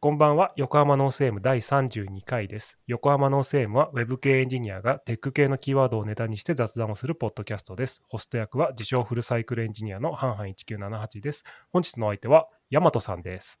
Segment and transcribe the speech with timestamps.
[0.00, 2.78] こんばんは、横浜ノースエム第32回です。
[2.86, 8.02] 横浜ノースエムは Web 系エンジニアがテック系のキーワードをネタにして雑談をするポッドキャストです。
[8.06, 11.44] ホスト役は自称フルサイクルエンジニアのハンハン1978です。
[11.72, 13.58] 本日のお相手はヤマトさんです。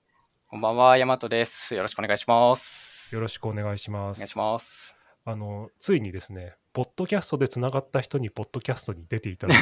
[0.48, 1.74] こんばんは、ヤマトです。
[1.74, 3.14] よろしくお願いします。
[3.14, 4.18] よろしくお願いします。
[4.18, 4.94] お願いします。
[5.24, 9.54] あの、ついにですね、ポッドキャストでつながった人にポッドキャストに出ていただ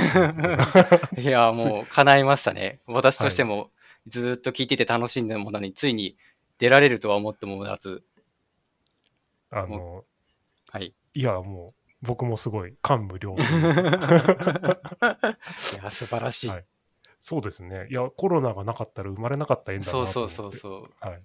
[1.15, 2.81] くいや、もう叶いましたね。
[2.89, 3.71] 私としても
[4.07, 6.17] ずーっと聞いてて楽しんでものに、ついに
[6.59, 8.03] 出られるとは思ってもらず、
[9.51, 10.05] あの、
[10.71, 10.95] はい。
[11.15, 13.45] いや、もう僕もすごい感無量とい
[15.83, 16.49] や、素晴らしい。
[16.49, 16.65] はい
[17.25, 17.87] そうですね。
[17.89, 20.35] いや、コロナがなかったら生まれなかった縁だなとそう思って。
[20.35, 20.91] そうそうそう。
[21.09, 21.21] はい。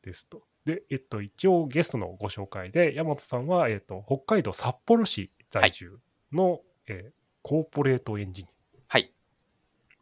[0.00, 0.44] ですと。
[0.64, 5.98] で、えっと、一応ゲストのご紹介で、山本さんは、えっと、北海道札幌市在住
[6.32, 8.82] の、えーコーポレートエンジニア。
[8.88, 9.12] はい。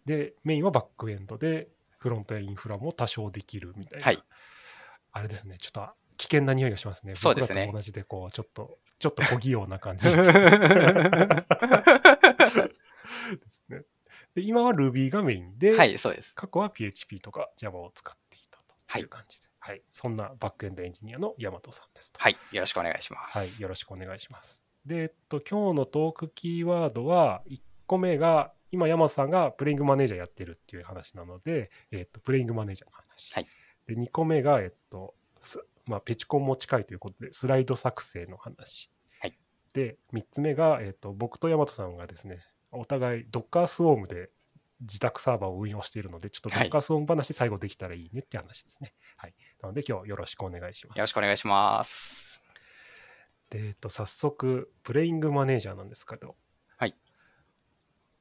[0.07, 1.69] で、メインはバックエンドで、
[2.05, 4.05] フロントインフラも多少できるみたいな。
[4.05, 4.22] はい
[5.16, 7.14] あれですね、ちょっと危険な匂いがしますね。
[7.14, 10.06] そうですね僕らと同じで、こう、ちょっと、ちょっと小器用な感じ。
[10.10, 10.12] で
[13.48, 13.84] すね。
[14.34, 16.34] で、今は Ruby がメインで、はい、そうです。
[16.34, 22.20] 過去は PHP とか Java を使っていたという感じで、はい、そんなバックエンドエンジニアの大和さんですと。
[22.20, 23.38] はい、よろしくお願いします。
[23.38, 24.64] はい、よろしくお願いします。
[24.84, 33.33] で、えっと、今日のトークキーワードは、1個目が、今、山本さんがプレイングマネージャーやってるっていう話なので、えっと、プレイングマネージャーの話。
[33.33, 33.47] はい
[33.86, 38.91] で、2個目が、えっと、すまあ、ペチコンも近いということで、スライド作成の話。
[39.20, 39.39] はい
[39.72, 44.31] で、3つ目が、えっと、僕と大和さんがですね、お互い Docker Swarm で
[44.81, 48.94] 自宅サーバーを運用しているので、ちょっとはい Docker Swarm 話最後できたらいいねって話ですね。
[49.16, 49.34] はい。
[49.61, 50.98] なので、今日よろしくお願いします。
[50.98, 52.41] よろしくお願いします。
[53.50, 56.36] で、えっと、早速、プレイングマネージャーなんですけど、はい。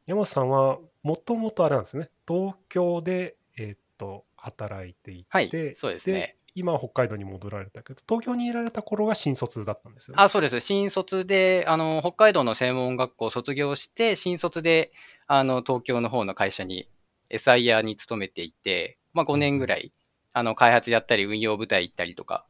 [0.05, 10.21] 山本さんは、もともとあれなんですね、東京で、えっと、働いていて、はいそうですね今は北海道に戻られたけど、東京にいられた頃が新卒だったんですよね。
[10.21, 10.59] あ、そうです。
[10.59, 14.91] 新卒で、あの、北海道の専門学校を卒業して、新卒で、
[15.25, 16.87] あの、東京の方の会社に、
[17.31, 19.93] SIR に勤めていて、まあ5年ぐらい、
[20.31, 22.45] あの、開発やったり、運用部隊行ったりとか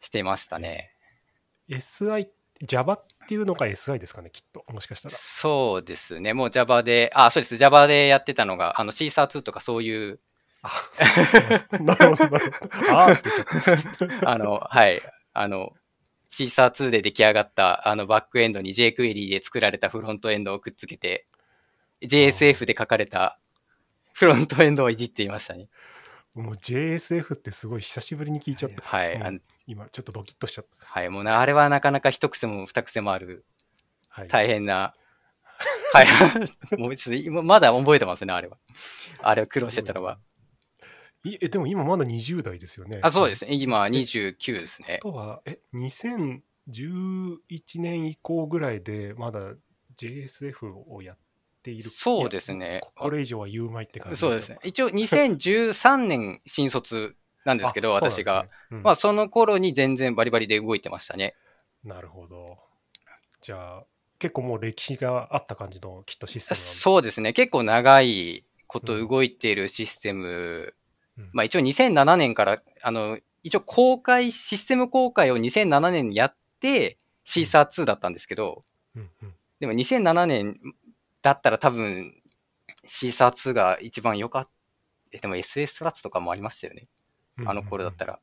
[0.00, 0.92] してましたね。
[1.68, 2.30] SI、
[2.62, 4.64] Java っていうのが SI ですかね、きっと。
[4.72, 5.14] もしかしたら。
[5.16, 6.32] そうですね。
[6.32, 7.56] もう Java で、あ、そうです。
[7.56, 10.20] Java でやってたのが、あの、シーサー2とかそういう、
[10.62, 10.70] あ
[11.80, 12.98] なるほど、なるほど。
[12.98, 14.30] あーって言っちゃった。
[14.30, 15.02] あの、はい。
[15.32, 15.72] あの、
[16.28, 21.26] シーサー2で出来上がった、あの、バックエンドに jQuery で作られたフロントエンドをくっつけて、
[22.02, 23.38] JSF で書かれた
[24.12, 25.68] フロントエンドをいじっていましたね。
[26.36, 28.84] もう JSF ってすごい久しぶりに聞いちゃった。
[28.84, 29.14] はい。
[29.14, 30.86] うんあの今、ちょっとドキッとしちゃった。
[30.86, 31.08] はい。
[31.08, 33.44] もうな、あれはなかなか一癖も二癖もある、
[34.08, 34.28] はい。
[34.28, 34.94] 大変な、
[35.92, 36.06] はい。
[36.78, 38.58] もうちょっと今、まだ覚えてますね、あれは。
[39.22, 40.18] あれを苦労してたのは。
[41.24, 43.00] いえ、でも今まだ20代ですよね。
[43.02, 43.54] あ、そうですね。
[43.54, 45.02] 今29ですねあ。
[45.02, 46.40] とは、え、2011
[47.80, 49.54] 年以降ぐらいで、まだ
[49.96, 51.25] JSF をやって
[51.70, 51.90] いる。
[51.90, 54.58] そうですねここれ以上は言うまいって感じそうですね。。
[54.64, 58.44] 一応2013年新卒なんですけど、あ私が。。
[58.44, 61.34] ねうんまあ、その頃に全然バリバリで動いてましたね。
[61.84, 62.58] なるほど。
[63.40, 63.84] じゃあ、
[64.18, 67.32] 結構もう歴史があった感じのきっとシステムそうですね。
[67.32, 70.74] 結構長いこと動いているシステム。
[71.18, 78.62] うんまあ一応2007年から、あの、一応公開、システム公開を2007年にやって、シーサー2だったんですけど、
[78.94, 80.60] うんうんでも2007年
[81.26, 82.14] だったら多分、
[82.84, 84.50] シーサー2が一番良かった。
[85.10, 86.86] えでも SS トラッツとかもありましたよね。
[87.44, 88.20] あの頃だったら。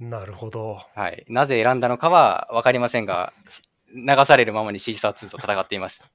[0.00, 0.80] なるほど。
[0.96, 1.24] はい。
[1.28, 3.62] なぜ選んだのかは分かりませんが、し
[3.94, 6.06] 流されるままにシーサー2と戦っていました。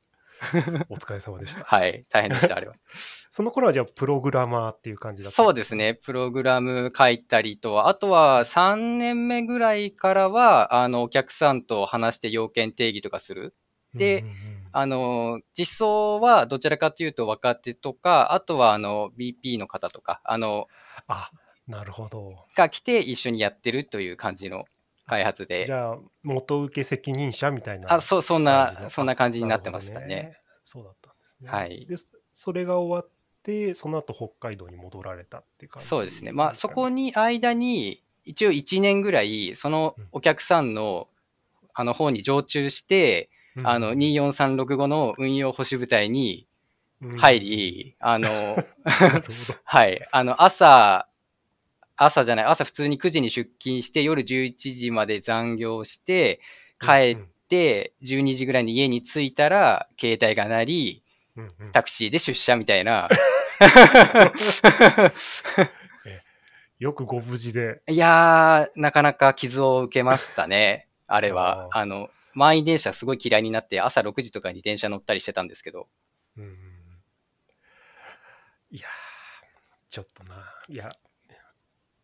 [0.90, 1.64] お疲れ様でした。
[1.64, 2.04] はい。
[2.10, 2.76] 大変でした、あれは。
[3.32, 5.96] その頃はじゃあ、プログラマーっていう感じだったそうですね。
[6.04, 13.56] プログラム書いたりと、あとは3年目ぐらいからは、あの、お客さんと話して要件定義とかする。
[13.94, 20.68] でうんうんうんあの、実装はどちらかというと若手とか、あとはあの、BP の方とか、あの、
[21.08, 21.32] あ、
[21.68, 22.46] なるほど。
[22.56, 24.66] が来て一緒にやってるという感じの
[25.08, 25.66] 開発で。
[25.66, 27.94] じゃあ、元請け責任者みたいな。
[27.94, 30.08] あ、そう、そんな、そんな感じになってましたね。
[30.08, 30.38] ね。
[30.64, 31.50] そうだったんですね。
[31.50, 33.10] はいで、そそれが終わっ
[33.44, 36.32] て、その後北海道に戻られたって感じ、そうですね。
[36.32, 37.04] まあ、そこに。
[37.04, 41.08] に間に、一応1年ぐらい、そのお客さんの、
[41.74, 46.48] あの方に常駐して、うんあの、24365の運用保守部隊に
[47.02, 49.60] うん入り、あの、なるほど。
[49.66, 51.08] はい、あの、朝、
[51.98, 56.40] 朝じゃない、朝普通に9時に出勤して、夜11時まで残業して、
[56.80, 57.18] 帰っ
[57.48, 61.04] て、12時ぐらいに家に着いたら、携帯が鳴り、
[61.36, 63.08] うんうんタクシーで出社みたいな。
[66.78, 67.82] よくご無事で。
[67.88, 70.88] いやー、なかなか傷を受けましたね。
[71.08, 71.70] あれは。
[71.72, 75.88] ああの、満員電車すごい嫌いになって、朝6時とかに電車乗ったりしてたんですけど。
[76.38, 76.72] うん
[78.74, 80.36] いやーちょっとな。
[80.70, 80.94] いや、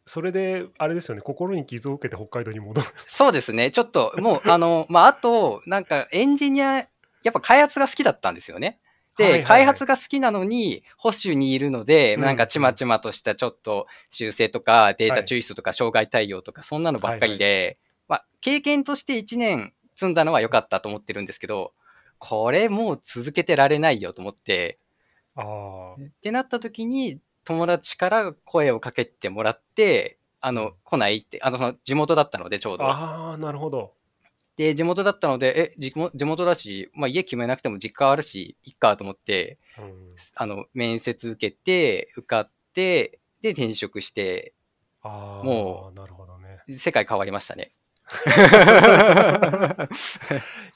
[0.05, 2.87] それで、あれですよね、心に傷を受けて北海道に戻る。
[3.05, 3.71] そうですね。
[3.71, 6.81] ちょっと、もう、あの、 まあ、あと、なんか、エンジニア、や
[7.29, 8.79] っぱ開発が好きだったんですよね。
[9.17, 17.77] で、はいはいはい開発が好きなのに、保守にいるので、うんなんかちまちまとしたちょっと修正とか、データ抽出とか、障害対応とか、そんなのばっかりで、
[18.07, 21.73] まあ、経験として1年積んだのは良かったと思ってるんですけど、
[22.19, 24.79] これもう続けてられないよと思って、
[25.35, 32.85] ああ、ってなった時に、友達から声をかけてもらって、あの、来ないって、あの、その地元だったので、ちょうど。
[32.85, 33.93] ああ、なるほど。
[34.55, 44.53] で、地元だったので、え、地元地元だし、まあ家決めなくても実家あるし、いっかと思って、うん、あの、面接受けて、受かって、で、転職して、
[45.01, 46.59] ああ、もなるほどね。
[46.77, 47.71] 世界変わりましたね。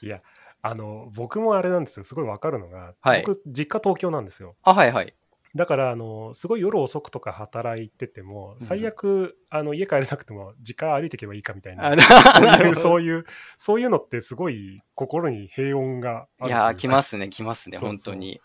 [0.01, 0.21] いや、
[0.61, 4.55] あの、僕もあれなんですよ、すごいわかるのが、はい僕、実家東京なんですよ。
[4.63, 5.13] あ、はいはい。
[5.53, 13.25] だから、あの、すごい夜遅くとか働いてても、最悪、あの、家帰れなくても、実家歩いていけばいいかみたいなあ、そういう、そういう、
[13.57, 16.49] そういうのってすごい心に平穏がある。
[16.49, 18.41] いやー、来ますすね、来ますね、そうそう本当に。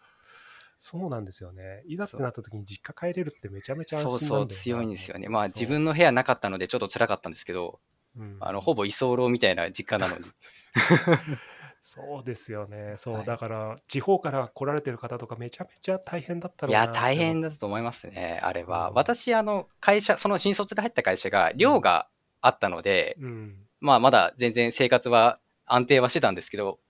[0.78, 1.82] そうなんですよね。
[1.86, 5.28] いざってなった時に実家帰れるってめちゃめちゃ安そう心なんだよなそう、強いんですよね。
[5.28, 7.80] まあ、そう自分の部屋なかったので、ちょっと辛かったんですけど、
[8.16, 10.24] うんあの、ほぼ居候みたいな実家なのに。
[11.80, 12.94] そうですよね。
[12.96, 17.50] そう、はいだから、地方から来られてる方とかめちゃめちゃ大変だったろないうや、大変だ。
[17.50, 18.88] だと思いますね、あれは。
[18.88, 22.08] うん私、あの、会社、その新卒で入った会社が、寮が
[22.40, 23.66] あったので、うん。
[23.80, 26.80] まあ、まだ全然生活は安定はしてたんですけど、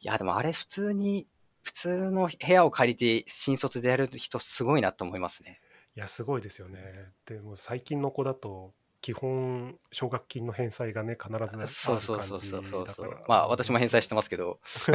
[0.00, 1.28] いや、でもあれ普通に、
[1.62, 5.60] 普通の部屋を借りて新卒でやる人すごいなと思いますね。
[5.94, 7.12] いや、すごいですよね。
[7.24, 13.24] でも最近の子だと、基本、奨学金の返済がね、必ずそうそうそうそうそうそう。
[13.26, 14.60] まあ、私も返済してますけど、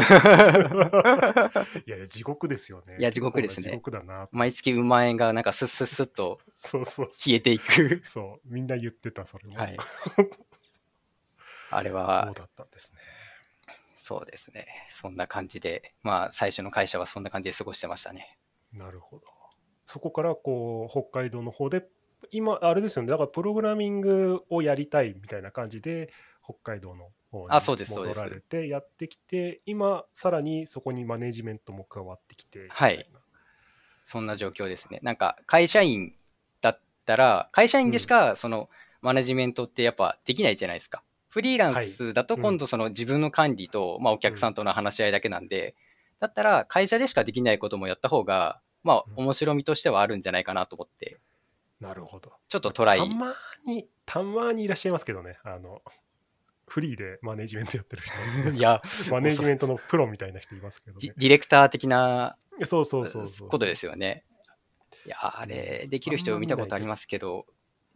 [1.86, 2.96] いやいや、地獄ですよね。
[3.00, 4.30] いや地獄ですね地獄だな。
[4.32, 7.08] 毎月う万円がなんかスッスッスッとそうそう。
[7.12, 8.00] 消えていく。
[8.06, 9.58] そう、みんな言ってた、それも。
[9.58, 9.78] はい。
[11.70, 13.02] あれそはう、だったんですね。
[13.98, 14.88] そうですね。
[14.90, 18.40] そんな感じで、まあ、最初の会社はそんな感じで過ごしてましたね。
[18.72, 19.28] なるほど。
[19.84, 21.86] そこからこう北海道の方で
[22.32, 23.10] 今あれですよね。
[23.10, 26.12] だからプログラミングをやりたいみたいな感じで
[26.44, 33.10] 北海道の方に戻られてやってきて今さらにそこにマネジメントも加わってきてみはい
[34.08, 35.00] そんな状況ですね。
[35.04, 36.14] なんか、会社員
[36.62, 38.70] だったら、会社員でしか、その、
[39.02, 41.04] マネジメントってやっぱできないじゃないですか。
[41.28, 42.42] フリーランスだとうん。
[42.42, 45.76] 今度その自分の管理と、まあお客さんとの話し合いだけなんで、
[46.22, 49.26] だったら会社でしかできないこともやった方が、まあうん。
[49.26, 51.20] 面白みとしてはあるんじゃないかなと思って、
[51.80, 52.34] なるほど。
[52.48, 53.00] ちょっとトライ。
[53.00, 53.06] た。
[53.06, 53.34] ま
[53.66, 55.38] にたまにいらっしゃいますけどね。
[55.44, 55.82] あの
[56.68, 58.50] フリーでマネジメントやってる人。
[58.52, 61.14] いや、マネジメントのプロみたいな人いますけどね。
[61.16, 64.26] ディレクター的なそうそうそうそうことですよね。
[65.06, 67.46] いや、あれ、できる人を見たことありますけど、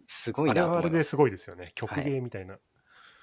[0.07, 1.71] すごいなとあれですごいですよね。
[1.75, 2.57] 曲芸みたいな、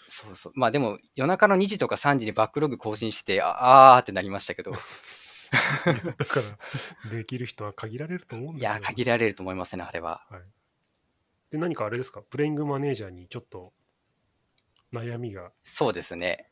[0.08, 0.52] そうそう。
[0.54, 4.72] まあでも、夜中の2時とか3時にバックログ更新してて、ああーってなりましたけど、
[6.18, 6.40] だか
[7.04, 10.26] らできる人は限られると思うんだいや、限られると思いますね、あれは。
[11.50, 12.20] で何かあれですか？
[12.22, 13.72] プレイングマネージャーにちょっと
[14.92, 16.50] 悩みがそうですね。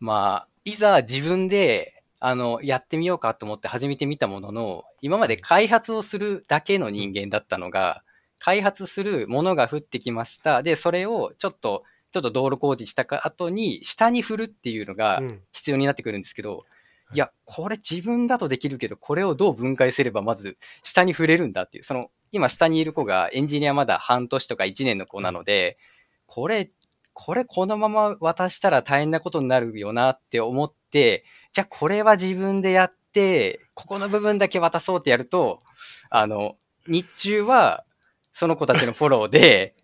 [0.00, 8.02] まあ、いざ自分で、あの、やってみようかと思って始めてみたものの、今まで開発をするだけの人間だったのが、
[8.38, 10.62] 開発するものが降ってきました。
[10.62, 16.75] で、それをちょっと、ちょっと道路工事したか後に、下に振るっていうのがうん必要になってくるんですけど、い
[17.14, 17.18] い。
[17.18, 25.78] や、これ自分だとできるけど、これをどう分解すればまず下に触れるんだっていう、その、今下にいる子がエンジニアまだ半年とか1年の子なので、
[26.26, 26.70] これ、
[27.12, 35.62] これこのまま渡したら大変なことになるよなって思って、じゃあこれは自分でやって、ここの部分だけ渡そうってやると、
[36.10, 36.56] あの、
[36.88, 37.84] 日中は
[38.32, 39.76] その子たちのフォローで、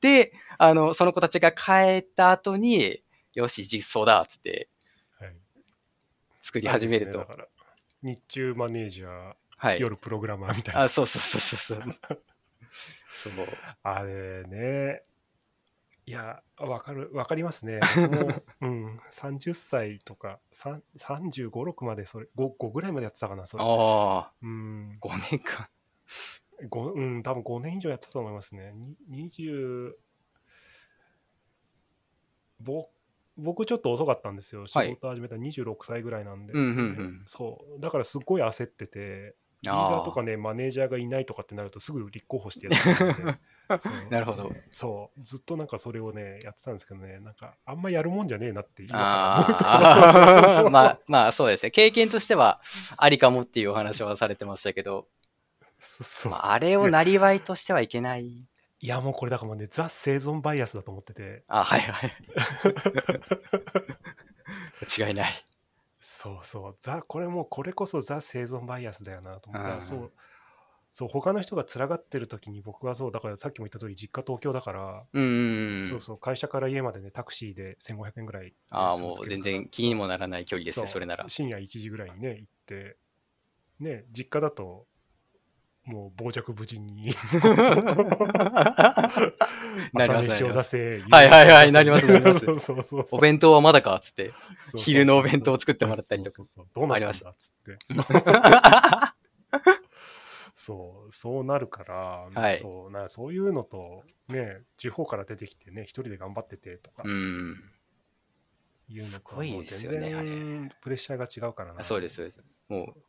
[0.00, 3.02] で、あの、その子たちが帰った後に、
[3.34, 4.75] よし、実装だっつってはい
[6.46, 7.18] 作り始めると。
[7.18, 7.26] ね
[8.02, 9.80] 日中マネージャー、はい。
[9.80, 11.94] 夜プログラマーみたいなあ、そうそうそうそうそう。
[13.12, 13.46] そう。
[13.82, 15.02] あれね
[16.08, 25.66] いやわかるわかりますね僕も、うん、30歳とか3 35、6までそれ 5, 5ぐらいまでやってたかなそれああ、うん5年間。
[26.70, 28.72] ごうん、多分5年以上やってたと思いますね。
[29.08, 29.92] に20
[32.60, 32.88] ぼ
[33.36, 34.66] 僕ちょっと遅かったんですよ。
[34.66, 36.52] 仕はい事始めた26歳ぐらいなんで。
[36.52, 37.80] うんうんうんそう。
[37.80, 43.38] だからすっごい焦ってて、リーダーとかね、マネージャーがいないとかってなると、すぐ立候補してやってるんで
[44.10, 44.52] なるほど。
[44.72, 51.70] そう、ずっとなんかそれをね、やってたんですけどね、なんか、あんまやるもんじゃねえなって今あ あ、まあ、まあそうですね。
[51.70, 52.60] 経験としては
[52.96, 55.08] ありかもっていうお話はされてましたけど、
[55.78, 58.48] そうそうまあ、あれをなりわいとしてはいけない。
[58.80, 62.12] いや、もうこれだからもうね、ザ生存バイアスだと思ってて、あ、はいはい。
[64.98, 65.32] 間違いない。
[66.00, 70.12] そうそう、ザ、これもうこれこそザ生存バイアスだよなと思って、うんそう、
[70.92, 75.04] そう、他の人が辛がってる時に僕はそう、だからさっきも言った通り、実家東京だから。
[75.84, 78.54] そうそう、会社から家までね、タクシーで1500円ぐらい。
[78.70, 81.26] ああ、もう全然気にもならない距離ですね、うそれなら。
[81.28, 82.96] 深夜1時ぐらいにね、行って、
[83.78, 84.86] ね、実家だと、
[85.86, 87.14] もう傍若無人に
[89.94, 91.02] なります朝飯を出せ。
[91.08, 94.30] はいはいはいなりますなります そうそうそうお弁当はまだかっつって。
[94.30, 94.36] そう
[94.72, 97.78] そう昼のお弁当を作ってもらったりとかそうそうそうどうなったんだっつって。
[100.56, 101.94] そう、そうなるから、
[102.34, 107.62] はいそうなそういうのと、ね、地方から出てきてね、一人で頑張っててとかうん。
[108.88, 111.84] いうのとすごいもうですよね全然プレッシャーが違うからな。
[111.84, 112.42] そうです、そうです。
[112.68, 113.02] もう、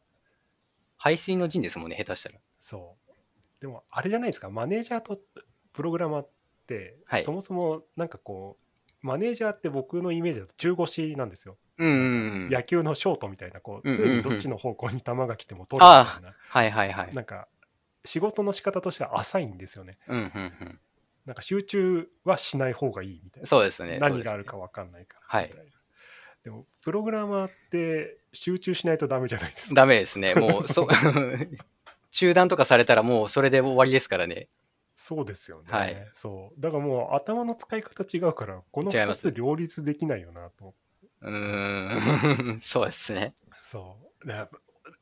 [0.98, 2.40] 排水の陣ですもんね、下手したら。
[2.68, 3.14] そう。
[3.62, 5.18] でも、あれじゃないですか、マネージャーと
[5.72, 6.30] プログラマーっ
[6.68, 11.58] て、はいそもそもなんかこう、マネージャーって僕のイメージだと中腰なんですよ。
[11.78, 12.50] うんうんうん。
[12.50, 17.16] 野球のショートみたいな、こう、常にどっちの方向に球が来ても取るみたいな、はいはいはい。
[17.16, 17.48] なんか、
[18.04, 19.98] 仕事の仕方としては浅いんですよね。
[20.10, 20.80] うんうんうん。
[21.26, 23.48] なんか集中はしない方がいいみたいな。
[23.48, 23.98] そうですね。
[24.00, 25.26] 何があるか分かんないから。
[25.26, 25.72] はいみたいな
[26.44, 29.76] でも、プログラマーって集中しないとダメじゃないですか。
[29.76, 30.34] ダメですね。
[30.36, 30.88] もう、そ
[32.18, 34.48] 中断とかされたらもうそれで終わりですからね。
[34.96, 35.66] そうですよね。
[35.70, 36.60] はいそう。
[36.60, 42.62] だからもう頭の使い方違うから、この2違いますつ両立できないよなと思ってうーん。
[42.66, 43.36] そうですね。
[43.62, 44.28] そう。
[44.28, 44.50] だ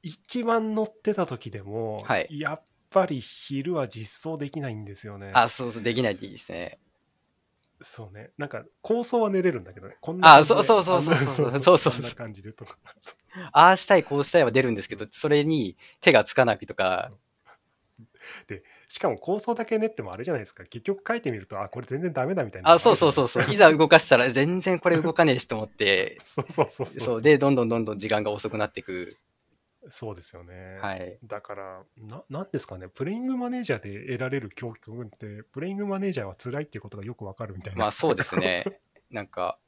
[0.02, 5.32] 一番乗ってた時でも、はいやっぱり昼は実装できないんですよね。
[5.34, 6.80] あ、そうそう、できないっていいですね。
[7.82, 8.32] そうね。
[8.38, 9.98] なんか構想は練れるんだけどね。
[10.02, 12.78] こんなあ感じでそうそうそうそうそうあのそうそう こんな感じでとか。
[13.02, 13.16] そう
[13.52, 17.12] ああしたい、こうしたいは出るんですけど、それに手がつかないとか、
[18.48, 20.64] で、しかも構想だけ練ってもあれじゃないですか。
[20.66, 22.72] 結局書いてみると、あ、これ全然ダメだみたいな。
[22.72, 27.02] あ、そうそうそうそう、いざ動かしたら全然これ動かねえしと思って、 そうそうそうそう。
[27.02, 29.18] そう、で、どんどんどんどん時間が遅くなっていく。
[29.90, 30.78] そうですよね。
[30.82, 31.18] はい。
[31.24, 37.80] だからな、なんですかね、プレイングマネージャーで得られる教訓って、プレイングマネージャーは辛いっていうことがよくわかるみたいな。
[37.82, 38.66] まあそうですね。
[39.12, 39.60] なんか、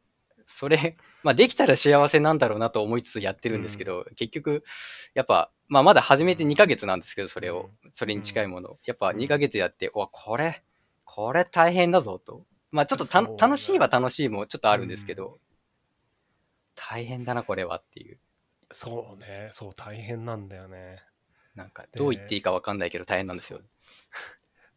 [0.48, 4.64] それ、まあできたら幸せなんだろうなと思いつつやってるんですけど、結局、
[5.14, 8.80] やっぱ、まあまだ始めて2ヶ月なんですけど、それを、それに近いものを。
[8.86, 10.64] やっぱ2ヶ月やって、うわ、これ、
[11.04, 12.46] これ大変だぞと。
[12.72, 15.40] まあちょっとたね楽しいは楽しいもちょっとあるんですけど、
[16.76, 18.20] 大変だな、これはっていう。
[18.72, 21.00] そうね、そう、大変なんだよね。
[21.56, 23.62] なんか、どう言っていいかわかんないけど大変なんですよ。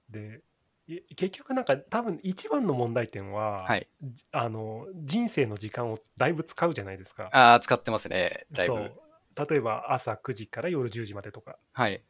[0.08, 0.42] で、
[0.86, 3.88] い結局なんか多分一番の問題点は、はい。
[4.02, 7.28] じあの人生の時間をだいぶ使うじゃないですか。
[7.32, 8.92] ああ、使ってますね、だいぶ。
[9.36, 11.58] 例えば朝9時から夜10時までとか。
[11.72, 12.02] はい。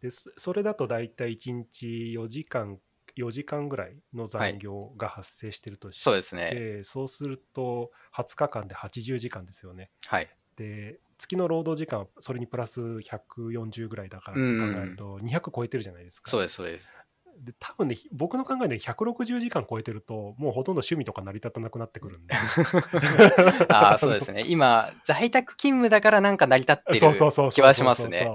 [0.00, 2.78] でそそれだと大体1日4時間、
[3.16, 6.50] 4時間ぐらいの残業が発生してるとして、そうですね。
[6.50, 9.90] でそうすると20日間で80時間ですよね。
[10.06, 10.28] はい。
[10.58, 16.30] で月の労働時間はそれにプラス140ぐらいだからって考えると200超えてるじゃないですか。
[16.30, 16.92] そうです、そうです。
[17.38, 22.34] で多分ね僕の考えで160時間超えてるともうほとんど趣味とか成り立たなくなってくるんで
[23.68, 24.42] ああ、そうですね。
[24.48, 28.28] 今、在宅勤務だからなんか成り立ってそうそうそうそうる気はしますそうね。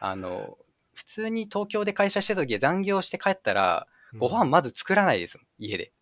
[0.00, 0.58] あの、
[0.92, 3.86] 普通に東京で会社してた時残業して帰ったら、
[4.18, 5.92] ご飯まず作らないですもん、家で。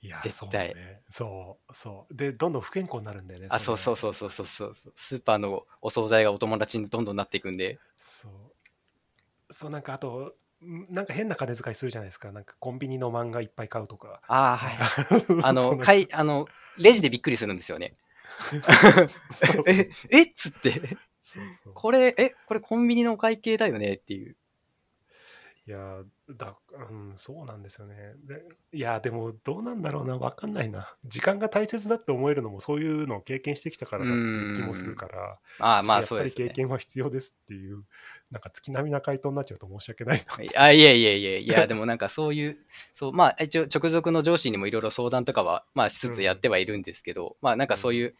[0.00, 4.74] いや絶対そうねそうそうでどんどん不健康になるんだよねあ、そうそうそうそうそうそう。
[4.94, 7.78] スーパーのお惣菜がお友達にどんどんなっていくんで。
[7.96, 14.76] そうそうなんかあとんなんか変な金遣いするじゃないですかなんかコンビニの漫画いっぱい買うとかああ、はい。
[15.42, 17.94] あの、いかい、あの、レジでびっくりするんですよね。
[19.66, 20.98] え、えっつって。
[21.74, 24.36] これ、え、これコンビニのお会計だよねっていう。
[25.68, 25.98] いや
[26.30, 26.56] だ、
[26.90, 28.14] うん、そうなんですよね。
[28.24, 30.96] でいやでもどうなんだろうな分かんないな。
[31.04, 36.48] 時間が大切だって思えるのもそういうのを経験してきたからだっていう気もするからああ、まあやっぱり経。
[36.48, 37.84] 験は必要ですっていう
[38.30, 42.58] なんか月並みな回答になっちゃうと申し訳ないな あ、いえいえいえ、いや、でもなんかそういう、
[42.94, 48.14] そう、まあ一応直属の上司にもいろいろ相談とかは、まあしつつやってはいるんですけど、まあなんかそういう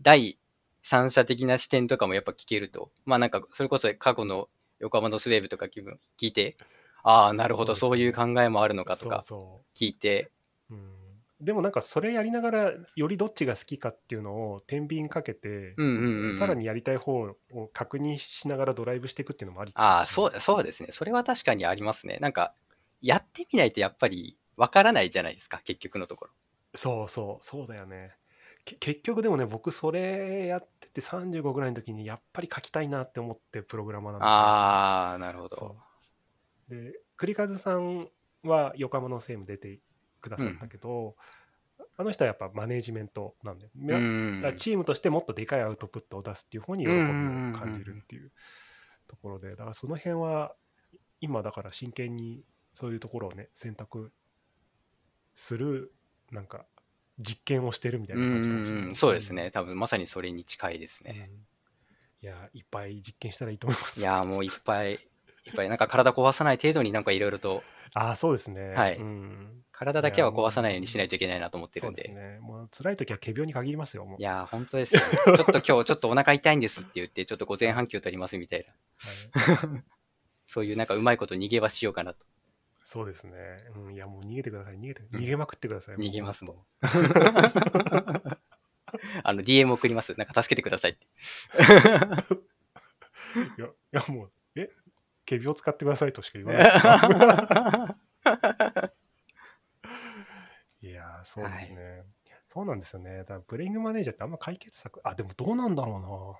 [0.00, 0.36] 第
[0.82, 4.48] 三者的な視点とかもやっぱ聞けると、まあなんかそれこそ過去の
[4.80, 6.56] 横浜のスウェーブとか気分聞いて、
[7.02, 10.30] ああ、なるほど、そうそういう考えもあるのかとかそうそ聞いて、
[10.70, 10.90] う、うん、
[11.40, 16.36] でもなんかそれやりながらよりどっちが好きかっていうのを天秤かけて、うんうんうんうん。
[16.36, 20.88] さらにやりたい方を確認しながらドライブしていくっていうのもありああ、そう、そうですね。
[20.90, 22.18] それは確かにありますね。
[22.20, 22.54] なんか、
[23.00, 26.32] やってみないとやっぱりわからないじゃないですか、結局のところ。
[26.74, 28.12] そうそうそうだよね
[28.64, 35.76] け結局でもね僕それやってて35ぐらいの時にやっぱり書きたいなって思ってプログラマーなんですよああ、なるほど。
[36.68, 38.08] で栗和さん
[38.44, 39.80] は横浜のセーム出て
[40.20, 41.16] くださったけど、
[41.96, 43.98] あの人はやっぱマネージメントなんです、う。
[43.98, 47.04] んだチームとしてもっとでかいアウトプットを出すっていう方に喜びを
[47.58, 48.30] 感じるっていう
[49.06, 50.54] ところでだからその辺は
[51.20, 52.44] 今だから真剣に
[52.74, 54.12] そういうところをね選択
[55.34, 55.92] する
[56.30, 56.66] なんか
[57.18, 59.50] 実験をしてるみたいな感じかもしれないうん、そうですね。
[59.50, 61.30] 多分まさにそれに近いですうんね。
[62.20, 64.98] いやいっぱい実験したらいいと思いますいやー、もういっぱい、
[65.48, 67.62] いっぱい、なんか体壊さない程度になんかいろいろと、
[67.94, 72.02] ああそうですねはいうん、体だけは壊さないようにしないといけないなと思ってるんで。
[72.02, 75.06] そうですねもう辛い時は仮病に限りますよもういやー、本当ですよ、ね。
[75.24, 78.66] ちょっと今日、ちょっとお腹痛いんですって言って、ちょっと午前半休取りますみたい
[79.34, 79.42] な。
[79.42, 79.82] はい
[80.48, 82.24] そういうなんかうまいこと逃げはしようかなと。
[82.82, 83.32] そうですね、
[83.76, 86.60] うん、いやもう逃げてください逃げて逃げまくってください、逃げますもんう
[89.22, 90.14] あの、DM 送ります。
[90.16, 91.04] なんか助けてくださいって。
[93.58, 94.30] いやいやもう
[95.36, 96.78] え仮病使ってくださいとしか言わないです
[100.80, 102.04] いやーそうですね、
[102.48, 106.36] そうなんですよねだからプレイングマネージャーってあんま解決策あでもどうなんだろ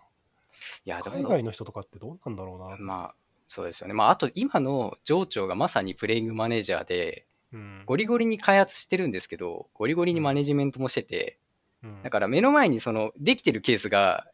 [0.85, 3.15] いや、うなでも海外の人とかってどうなんだろうな、まあ、
[3.47, 3.95] そうですよね。
[3.95, 11.39] まあ、あと今の上長がまさにプレイングマネージャーで、うんゴリゴリに開発してるんですけど、ゴリゴリにマネジメントもしてて、
[11.83, 14.27] うんだから目の前にその、できてるケースが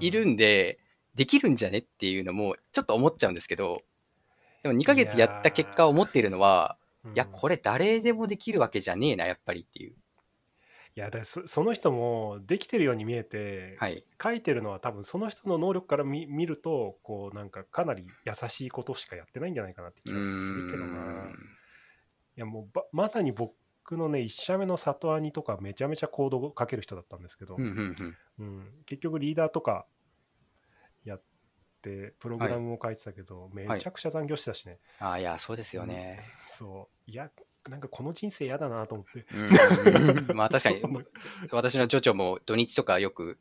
[0.00, 0.78] いるうんんで、
[1.14, 3.82] できるんじゃねっていうのも、ちょっと思っちゃうんですけど、
[4.62, 9.94] でも2ヶ月やった結果思っているのは、うんいや、これ誰でもできるわけじゃねえな、やっぱりっていう。
[10.98, 14.04] いやだそその人もできてるように見えて、はい。
[14.20, 21.34] 書いてるのは多分その人の能力から見見るとこうなんかかなり優しいことしかやってないんじゃないかなって気がするけどなん
[22.36, 23.54] いやもうばまさに僕
[23.96, 28.16] のね1社目の里兄とかめちゃめちゃコードを書ける人だったんですけど、うんうんうん。
[28.40, 29.86] うん結局リーダーとか
[31.04, 31.22] やっ
[31.80, 36.20] てプログラムも書いてたけど、めちゃくちゃ残業してたしね、ああ、いや、そうですよね。
[36.48, 37.10] そう。
[37.10, 37.30] いや
[37.68, 39.26] なんかこの人生嫌だなと思って。
[39.34, 40.36] うん。
[40.36, 40.80] まあ確かに、
[41.52, 43.38] 私の助長も土日とかよく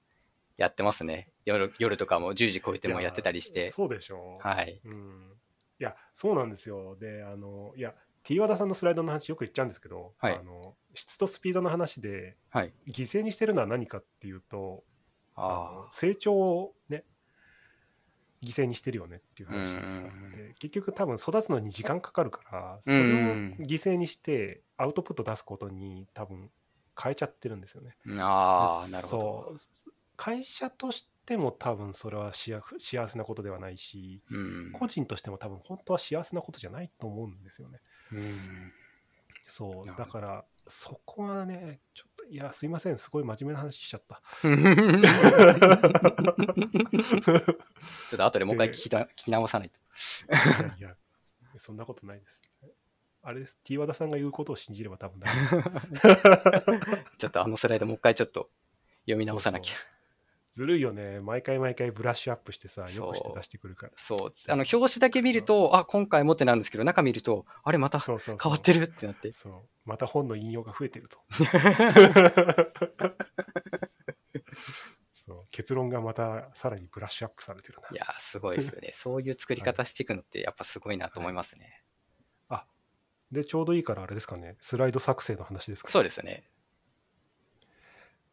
[0.58, 1.32] やってますね。
[1.46, 3.72] 夜夜とかも10時超えてもやってたりして。
[3.72, 4.48] そうでしょう。
[4.48, 4.82] はい。
[4.84, 5.34] うん。
[5.80, 6.96] いやそうなんですよ。
[6.98, 10.36] であのいや T 和田さんのスライドの話よく言っちゃうんですけど、はい。
[10.36, 12.74] あの質とスピードの話ではい。
[12.88, 14.84] 犠牲にしてるのは何かっていうと
[15.36, 17.06] あ成長をね
[18.44, 26.50] 犠牲にしてるよねっていう話うんうんで結局多分育つのに時間かかるからそれをうん犠牲にしてアウトプット出すことに多分
[27.02, 27.96] 変えちゃってるんですよね。
[28.20, 28.84] あ。
[28.86, 29.22] あなるほど。
[29.22, 34.72] そう会社としても多分それは幸幸せなことではないしうん。
[34.72, 37.80] 個人としても多分本当は幸せなことじゃないと思うんですよね。
[38.12, 38.72] うん
[39.48, 44.22] そうだからそこはねちょいやすいませんすごい真面目な話しちゃった。
[44.42, 44.52] ちょ
[48.16, 49.80] っと後でもう一回聞きた聞き直さないと。
[50.78, 50.96] いや
[51.58, 52.42] そんなことないです。
[53.24, 53.60] あれです。
[53.64, 55.62] T 和田さんが言うことを信じれば多分大丈夫
[57.18, 58.50] ちょっとあのスライドもう一回ちょっと
[59.02, 59.76] 読み直さなきゃ。
[60.52, 61.20] ずるいよね。
[61.20, 63.94] 毎回毎回ブラッシュアップしてさ、よくして出してくるから。
[63.96, 64.34] そう。
[64.52, 68.22] あの、表紙だけ見ると、あ、今回もってなるんですけど、中見ると、あれまた変わ
[68.54, 69.32] ってるってなって。
[69.32, 69.70] そう。
[69.86, 71.20] また本の引用が増えてると。
[75.14, 77.90] そう結論がまたさらにブラッシュアップされてるな。
[77.92, 78.92] いやー、すごいですよね。
[78.94, 81.84] そういう作り方していくのって、やっぱすごいなと思いますね。
[83.32, 84.56] で、ちょうどいいからあれですかね。
[84.60, 86.50] スライド作成の話ですか、そうですね。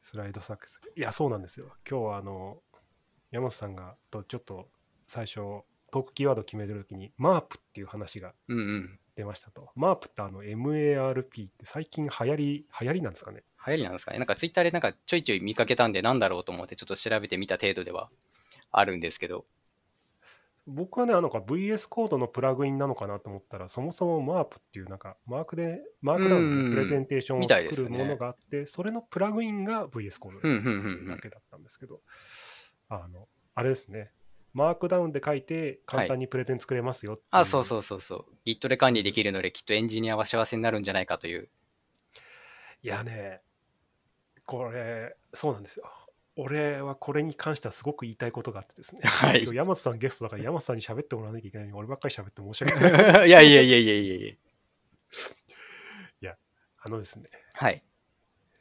[0.04, 0.78] スライド作成。
[0.94, 1.66] いや、そうなんですよ。
[1.88, 2.58] 今日はあの、
[3.32, 4.68] 山本さんがとちょっと
[5.06, 5.34] 最初、
[5.90, 8.34] トークキーワード決めるときに、マープっていう話が。
[9.16, 9.70] 出ましたと。
[9.76, 13.44] マープってあの MARP って最近流行り、流行りなんですかね？
[13.66, 14.18] 流行りなんですかね？
[14.18, 18.10] なんかツイッターでなんかちょいちょい見かけたんで、なんだろうと思ってちょっと調べてみた程度では
[18.72, 19.46] あるんですけど。
[20.66, 32.00] 僕はね、あのか VS コードのプラグインなのかなと思ったら、そもそもマープっていうなんか、マークで、マークダウンでプレゼンテーションを作るものがあって、それのプラグインが VS コードだけだったんですけど、
[32.88, 34.10] あの、あれですね、
[34.54, 38.36] マークダウンで書いて簡単にプレゼン作れますよっていあ、そうそうそうそう。
[38.46, 41.50] Git で管理できるので、きっとエンジニアは幸せになるんじゃないかという。
[42.82, 43.42] いやね、
[44.46, 45.84] これ、そうなんですよ。
[46.36, 49.02] 俺はこれに関してはすごく言いたいことがあってですね。
[49.06, 53.28] はい山本さんゲストだから山本さんに喋ってもらわなきゃいけないのに俺ばっかり喋って申し訳ない。
[53.28, 54.34] いやいやいやいやいやいや。
[56.86, 57.82] あのですね、はい。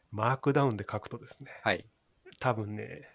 [0.09, 1.85] マークダウンで書くとですね、はい。
[2.39, 3.09] 多分ね、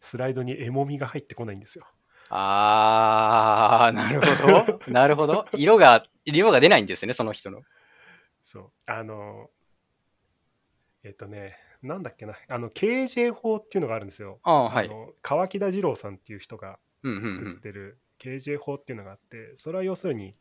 [0.00, 1.86] スライドに絵もみが入ってこないんですよ。
[2.28, 4.80] あー、なるほど。
[4.92, 5.46] なるほど。
[5.54, 7.62] 色が、色が出ないんですね、その人の。
[8.42, 8.72] そう。
[8.84, 9.48] あの、
[11.04, 14.40] えっとね、なんだっけな、あの、KJ 法っていうのがあるんですよ。
[14.42, 14.86] ああ、はい。
[14.86, 17.60] あの川木田二郎さんっていう人が作っん。
[17.60, 20.34] てる KJ 法っていうのがあって、それは要するに、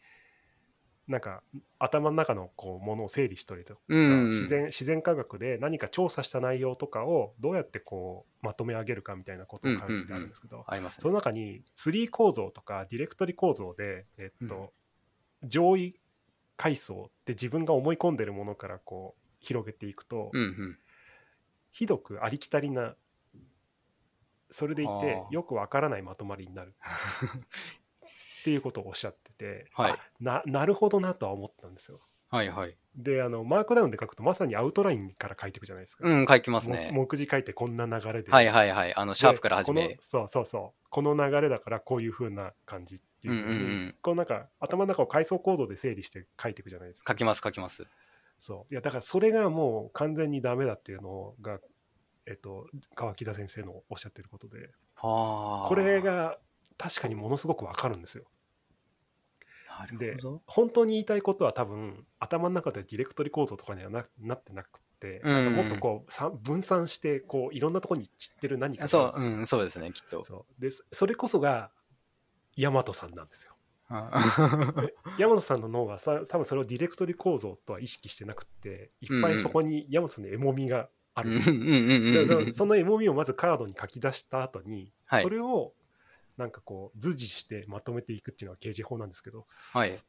[1.05, 1.43] なんか
[1.79, 3.81] 頭の中のこうものを整理しとりとか、
[4.27, 10.63] 自然自然科学で何か調査した内容とかをどうやってこうまとめ上げるかみたいなことを考えてあるんですけど。
[11.01, 14.71] その中にツリー構造とかディレクトリ構造で、えっと
[15.43, 15.99] 上位
[16.55, 20.31] 階層って自分が思い込んでるものからこう広げていくと。
[21.73, 22.95] ひどくありきたりな
[24.51, 26.75] それでいてよくわからないまとまりになる
[28.41, 31.99] っていうことをおっしゃってて、はいあななるほどなとは思ったんですよ。
[32.29, 32.75] はいはい。
[32.95, 36.07] であのマークダウンで書くとまさにアウトラインから書いていくじゃないですか。
[36.07, 36.91] うん、書きますもね。
[36.93, 38.95] 目次書いてこんな流れで、はいはいはい。
[38.95, 39.87] あの、シャープから始でめ。
[39.89, 47.83] このそうそうそうこの流れだからこういう風な感じっていううんうんうんこうなんか頭の中を階層構造で整理して書いていくじゃないですか書きます書きます。
[48.43, 51.59] そういやだからそれがもう完全にダメだっていうのが、
[52.25, 55.69] えっと、川木田先生のおっしゃってることではあ。
[55.69, 56.01] これ。
[56.01, 56.37] が
[56.77, 58.25] 確かにものすごくわかるんですよ
[59.79, 60.41] なるでほど。
[60.45, 70.25] 本当に言いたいことは多分頭の中でディレクトリ構造とかにはななってなくて、うんなんかもっとこうさ分散してこういろんなところに散ってる何かそう、うん、そうですね、きっと。
[70.25, 71.71] そうでそそれこそが
[72.57, 73.52] 大和さんなんですよ
[73.95, 74.73] あ
[75.19, 81.39] 大和さんの脳はさ多分それをディレクトリ構造とは意識してなくていっぱいそこに大和さんの絵もみがある。
[82.53, 85.23] その絵もみをまずカードに書き出した後に、はい。
[85.23, 85.73] それを
[86.37, 89.99] なんかこう図示してまとめていくっていうのが刑事法なんですけどはい。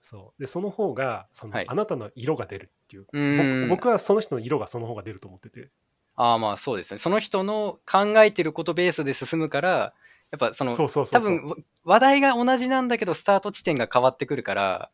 [0.00, 0.40] そう。
[0.40, 1.66] でその方がその、はい。
[1.68, 3.66] あなたの色が出るっていう。
[3.68, 5.70] 僕はその人の色がその方が出ると思ってて。
[6.14, 6.98] ああ、まあそうですね。
[6.98, 9.94] その人の考えてることベースで進むから、
[10.30, 11.38] やっぱその、そうそうそうそう。
[11.38, 14.90] 多分、話題が同じなんだけど、スタート地点が変わってくるから、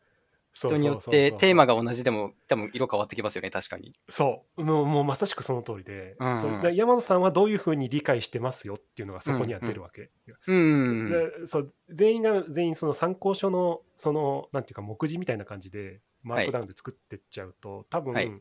[0.53, 3.93] 人によってテーマがが同じでも、多分色変わってきますよね、確かに。
[4.07, 4.63] そう。
[4.63, 6.33] もうもうまさしくその通りで、うん。
[6.33, 6.69] う。
[6.69, 10.11] ん山野さんはどういうふうに理解してますよっていうのがそこには出るわけ、
[10.47, 10.55] うん。
[10.55, 11.09] うんうん。
[11.41, 18.31] でそう全員が全員その参考書のそのなんていうか目次みたいな感じでマークダウンで作ってっちゃうと、多分、はい。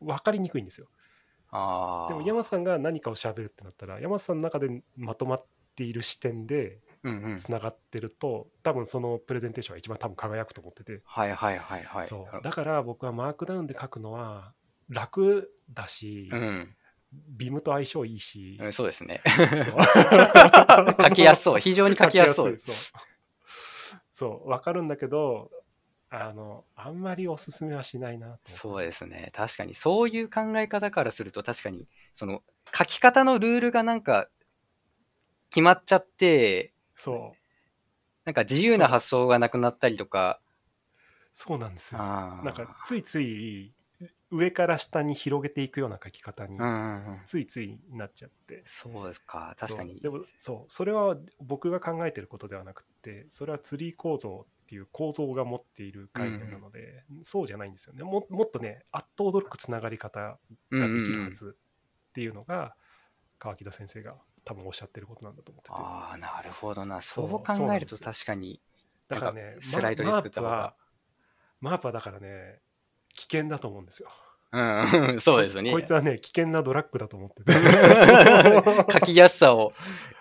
[0.00, 0.88] 分かりにくいんですよ。
[1.50, 2.08] ああ。
[2.08, 5.44] でも山さんが何かを喋るってなったら山さんの中でまとまっ
[5.80, 7.38] ている視点でうんうん。
[7.38, 12.06] つながってると、多分そのプレゼンテーションが一番多分輝くと思ってて、はいはいはいはい。
[12.06, 14.52] そうだから僕はマークダウンで書くのは
[14.90, 16.76] 楽だし、うん
[17.12, 18.72] ビムと相性いいし、うん。
[18.72, 19.22] そうですね。
[21.02, 21.58] 書きやすそう。
[21.58, 22.56] 非常に書きやすそう。
[24.12, 25.50] そう分かるんだけど
[26.10, 29.30] あのあんまりおすすめはしないなとそうですね。
[29.32, 29.74] 確かに。
[29.74, 32.42] そういう考え方からすると、確かに、その、
[32.76, 34.28] 書き方のルールがなんか、
[35.50, 37.36] 決まっちゃって、そう。
[38.24, 40.40] なんか自由な発想がなくなったりとか、
[41.34, 41.58] そう。
[41.58, 41.98] なんですよ。
[41.98, 43.74] なんかついつい
[44.30, 47.20] 上から下に広げていくような書き方にうんうんうん。
[47.26, 49.54] ついついなっちゃって、そうですか。
[49.58, 50.00] 確かに。
[50.00, 50.70] でもそう。
[50.70, 58.04] それは僕が考えてることではなくてそれはツリー構造っていう構造が持っている概念なので、そうじゃないんですよね。
[58.04, 60.38] ももっとねあっと驚くつながり方が
[60.70, 61.56] うんうんうんできるはず
[62.10, 62.76] っていうのが
[63.38, 67.00] 川木田先生が多分おっしゃってることなんだと思っててああ、なるほどな。
[67.02, 68.60] そそうう考えると確かに。
[69.08, 70.74] だからねスライドで作った方が
[71.60, 72.60] ママープはだからね
[73.14, 74.08] 危険だと思うんですよ
[74.52, 75.84] うんうん、そうですねこい。
[75.84, 77.52] つはね危険なドラッグだと思ってて
[78.92, 79.72] 書きやすさを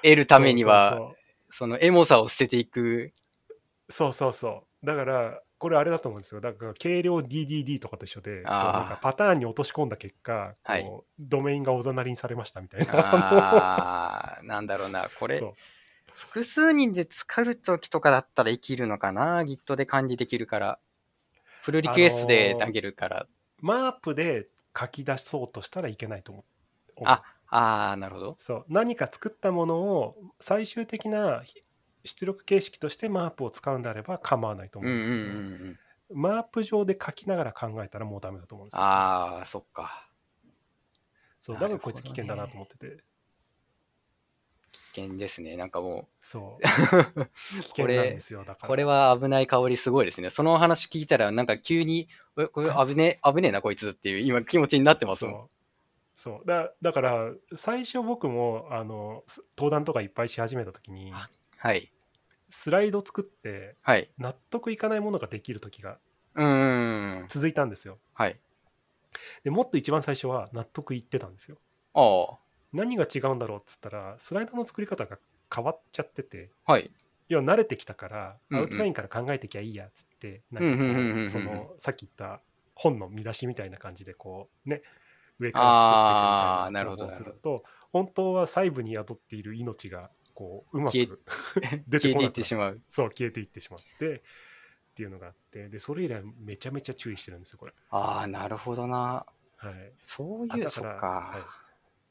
[0.03, 1.13] 得るためには、
[1.49, 3.11] そのエモさを捨てていく。
[3.89, 15.09] そうそうそうだからこれあれだと思うんですよだから軽量 DDD とかと一緒でなんかパターンに落とし込んだ結果、はいドメインがおざなりにされましたみたいなああ、 なんだろうな。
[15.19, 15.41] これ
[16.13, 20.79] 複数人で使うときとかだったら生きるのかな ?Git で管理できるから。
[21.61, 23.27] フルリクエストで投げるから。
[23.59, 26.45] マープで書き出そうとしたらいけないと思
[26.97, 28.37] うあああ、なるほど。
[28.39, 31.43] そう何か作ったものを最終的な
[32.03, 35.59] 出力形式としてマープを使うんであれば構わないとうんうんうん思うんです
[36.09, 36.21] けど、うん。
[36.21, 38.81] マープ上で書きながら考えたらもうダメだと思うんですよ。
[38.81, 40.09] ああ、そっか。
[41.39, 43.03] そうだからこいつ危険だなと思ってて。
[44.93, 45.55] 危険ですね。
[45.55, 46.63] なんかもそう。
[47.61, 48.43] 危険なんですよ。
[48.43, 48.67] だかう、ら。
[48.67, 50.29] これは危ない香りすごいですね。
[50.29, 55.49] その話聞いたら、なんか急に、えこれ危ねえ、 危ねえな、こいつっていう、今気持ちになってますもん。
[56.15, 56.45] そう。
[56.45, 61.29] だだから最初僕もあのす登壇とかいっぱいし始めた時にあ
[61.61, 61.91] はい。
[62.49, 64.09] スライド作ってはい。
[64.17, 65.99] 納得いかないものができる時が
[66.35, 67.25] うーん。
[67.27, 67.99] 続いたんですよ。
[68.13, 68.39] はい。
[69.43, 71.57] でもっと一番最初は納得いってたんですよ。
[71.93, 72.37] あ
[72.71, 75.19] 何が違うんだろうっつったらスライドの作り方が
[75.53, 76.71] 変わっちゃっててあ。
[76.71, 76.89] はい。
[77.27, 82.41] 要は慣れてきたからうんうんアウトラインから考えてきゃいいやっつって、なんかそのさっき言った
[82.73, 84.81] 本の見出しみたいな感じでこうね
[85.39, 91.21] 上から作っていくみたいなあーなるほど方法をすると本当は細部に宿っている命がこううま消えく
[91.89, 92.81] 出て消えていってしまう。
[92.87, 94.21] そう消えていってしまってっ
[94.95, 97.73] ていうのがあってでそれ以来めちゃめちゃ注意してるんですよこれ。
[97.89, 99.25] ああ、なるほどな。
[99.57, 101.07] はい、そういう、あだそっか。
[101.33, 101.41] はい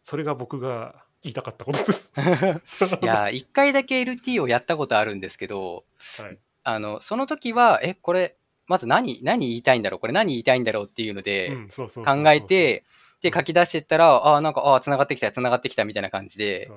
[0.04, 2.12] それが僕が言いたかったことです。
[3.02, 5.84] いや、一回だけ LT をやったことあるんですけど、
[6.18, 8.36] はいあの、その時は、え、これ、
[8.66, 10.00] まず何、何言いたいんだろう？
[10.00, 12.84] これ何言いたいんだろうっていうので、考えて、
[13.20, 16.70] で、書き出してったら、ああ、なんか、ああ、繋がってきた、繋がってきたみたいな感じで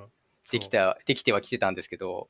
[0.49, 2.29] できた、できてはきてたんですけど、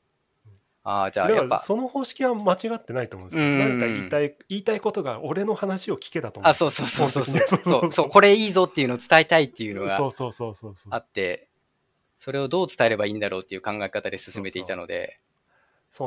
[0.84, 3.46] ああ、じゃあ、やっぱ、その方式は間違ってないと思うんですよ。
[3.46, 3.58] うん。
[3.58, 10.92] なんか言いたい言いたいことが俺の話を聞けだと思うんあ、そうそうそうそう基本的にそう、そう、これいいぞっていうのを伝えたいっていうのがそうそうそうそうそう。
[10.92, 11.46] あって、
[12.18, 15.31] それをどう伝えればいいんだろうっていう考え方で進めていたので、そう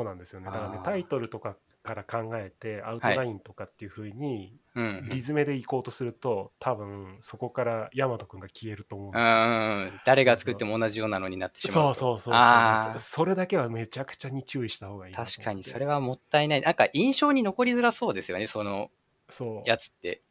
[0.04, 0.46] なんですよね。
[0.46, 5.08] だからねタイトルとかから考えてアウトラインとかっていうふうにうん。
[5.10, 9.96] リズメでいこうとすると多分そこから大和くんが消えると思うんうですよ。
[9.96, 11.94] ん、誰が作っても同じようなのになってしまうと。
[11.94, 12.40] そうそうそ
[12.88, 12.98] うそう。
[12.98, 16.60] それだけはめちゃくちゃに注意した方がいい確かに、それはもったいない。
[16.60, 18.90] なんか印象に残りづらそうですよね、その
[19.30, 19.68] そう。
[19.68, 20.22] やつって。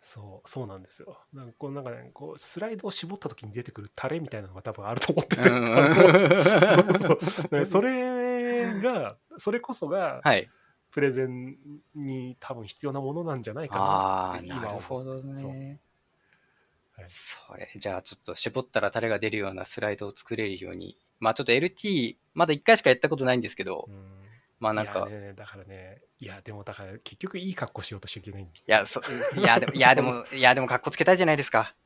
[0.00, 1.18] そうそうなんですよ。
[1.34, 7.82] なんかこうなんかねこうスライドを絞った時に出てくるタレみたいなのが多分あると思ってて、うんそう
[8.74, 10.48] がそれこそがはい。
[10.90, 11.58] プレゼン
[11.94, 15.80] に多分必要なものなんじゃないかなああ、って今なるほどね。
[16.96, 20.98] はいそれ、じゃあちょっと絞ったらタレが出るようなスライドを作れるように。
[21.20, 24.18] まあちょっと LT、まだ1回しかやったことないんですけど、うん
[24.60, 29.00] まあなんか、ね、だからねいやでもだから結局いい格好しようとしちゃいけないいや、そ、
[29.36, 31.76] いや、でも、いや、でも、いや、でも、格好つけたいじゃないですか。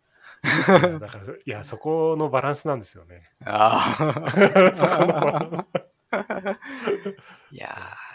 [0.42, 3.94] だからいやそこのバランスなんですよねあ
[4.74, 5.81] そこのバランあ。
[7.50, 7.68] いや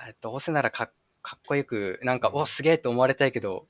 [0.10, 3.68] ー、どうせならかかっこよく、なんか、お、すげえと思われたいけど、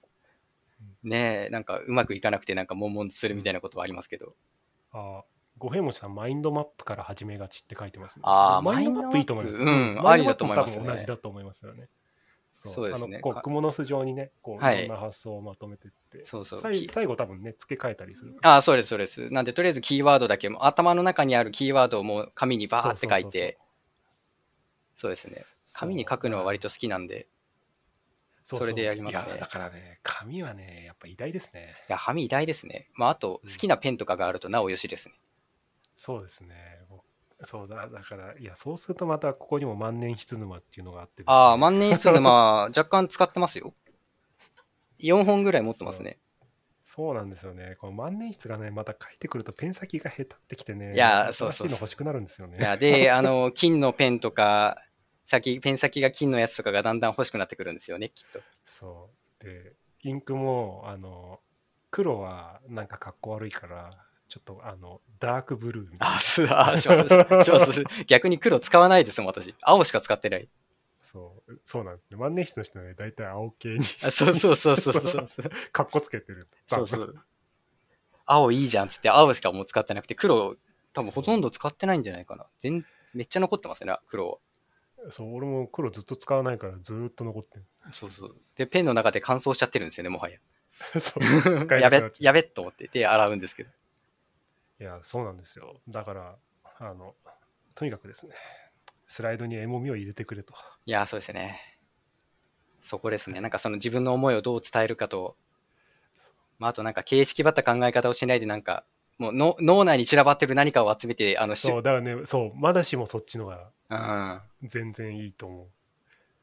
[1.03, 4.35] ねえ、なんか、うまくいかなくて、なんか、悶々とするみたいなことはありますけど。
[4.91, 5.23] あ
[5.57, 8.21] 五平餅さんマインドマップから始めがちって書いてますね。
[8.25, 10.75] あーマインドマップいいと思いますうんありだと思いますね。
[10.77, 11.89] 多分同じだと思いますよね。
[12.53, 12.89] そう。
[12.89, 13.07] ですね。
[13.07, 14.85] あのこうかクモの巣状にねこうはい。
[14.85, 16.61] いろんな発想をまとめてって、そうそう。
[16.61, 19.31] 最最後多分ね付け替えたりするああ、そうです、そうです。
[19.31, 23.57] なんで、とりあえずキーワードだけも、頭の中にあるキーワードをもう紙にバーって書いて、
[24.97, 25.45] そうですね。
[25.73, 27.27] 紙に書くのは割と好きなんで、
[28.43, 32.89] それでやりますねいやだからね紙はねやっぱ偉大ですねいや、紙偉大ですね。
[32.95, 35.15] まあ、あと、好きなペンとかがあるとなおよしですね。
[35.97, 36.55] そうですね
[36.89, 37.03] 僕
[37.43, 42.31] そうだだからいやそうするとまたここにも万年筆沼っていうのがあってねああ、万年筆沼、
[42.75, 43.75] 若干使ってますよ。
[44.99, 46.17] 4本ぐらい持ってますね。
[46.86, 47.75] そうなんですよね。
[47.81, 52.57] この万年筆がね、また書いてくるとペン先が下手ってきてね、いやそうそうそう欲しくなるんですよね。
[52.60, 54.81] いや、で、あの、 金のペンとか、
[55.27, 58.39] 先、ペン先が金のやつとかがだんだん欲しくなってくるんですよね、きっと。
[58.65, 59.09] そ
[59.41, 59.43] う。
[59.43, 61.41] で、インクも、あの、
[61.91, 63.91] 黒はなんかかっこ悪いから、
[64.29, 66.15] ちょっとあの、ダークブルーみたいな。
[66.15, 67.09] あ、す、あ、します、
[67.43, 67.83] します。
[68.07, 69.53] 逆に黒使わないですもん、私。
[69.61, 70.49] 青しか使ってない。
[71.03, 72.17] そう、そうなんですね。
[72.17, 75.29] 万年筆の人はね、大体青系にあそうそうそうそうそう。
[75.73, 76.47] かっこつけてる。
[76.67, 77.15] そうそう。
[78.25, 80.55] 青いいじゃんっつって、青しかもう使ってなくて、黒、
[80.93, 82.45] 多分ほとんど使ってないんじゃないかな。
[82.59, 84.37] 全めっちゃ残ってますね、黒は。
[85.10, 87.65] そう、俺も黒ずっと使わないからずーっと残ってる。
[87.91, 88.36] そうそう。
[88.55, 90.39] で、ペンの中で乾燥しちゃってるんですよね、もはや。
[90.99, 93.69] そう、使えやっ、ちゃうやべっと思って、で、洗うんですけど。
[94.79, 95.81] いや、そうなんですよ。
[95.88, 96.38] だから、
[96.79, 97.15] あの、
[97.73, 98.36] とにかくですね、
[99.07, 100.53] スライドに絵もみを入れてくれと。
[100.86, 101.79] いや、そうですね。
[102.83, 103.41] そこですね。
[103.41, 105.36] なんかその自分の思いをどう伝えるかと、
[106.60, 108.86] まあ、あとなんか形式ばった考え方をしないで、なんか、
[109.17, 114.41] もうの脳内に散らばってる何かを集めて、あの、しそう、だからね、そう、まだしもそっちのがうん。
[114.67, 115.67] 全然いいと思う。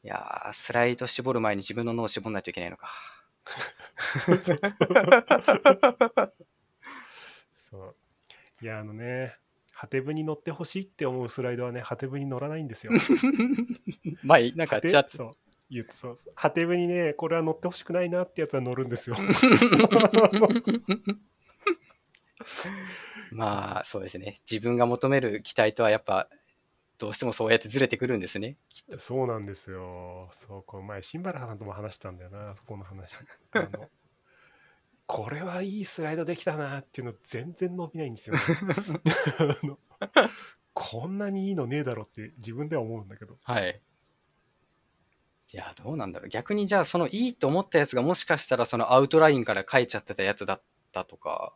[0.03, 2.89] いやー、スライド絞る前に自分の脳を絞んないといけないのか。
[7.57, 7.97] そう。
[8.63, 9.37] いや、あのね、
[9.73, 12.93] ハテブに乗ってほしいって思うスライドはね、ハテブに乗らないんですよ。
[14.23, 15.31] まあ、なんか、ちゃそう。
[15.71, 19.17] 言うとそうそうハテブにね、これは乗ってほしくないなってやつは乗るんですよ。
[23.31, 24.41] まあ、そうですね。
[24.51, 26.29] 自分が求める期待とはやっぱ、
[26.99, 28.57] どうしてもそうやってずれてくるんですね。
[28.99, 30.29] そうなんですよ。
[30.33, 33.19] そう、この前、新原さんとも話したんだよな、そこの話。
[33.53, 33.89] あの
[35.07, 38.43] これはいいスライドできたなっていうの全然伸びないんですよね。
[40.73, 43.37] こんなにいいのねえだろって自分では思うんだけど。
[43.45, 43.81] はい。
[45.53, 46.29] いや、どうなんだろう。
[46.31, 51.55] 逆にじゃあ、そのいいと思ったやつがもしかしたらそのアウトラインから書いちゃってたやつだったとか。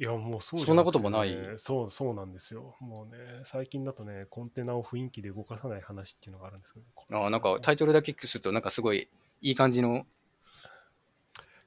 [0.00, 1.36] いや、もうそうじゃそんなこともない？
[1.56, 2.76] そう、そうなんですよ。
[2.78, 6.78] もうね、最近だとね、コンテナを雰囲気で動かさない話っていうのがあるんですけ
[7.10, 9.08] ど、ああ、なんかタイトルだけすると、なんかすごい
[9.42, 10.06] いい感じの。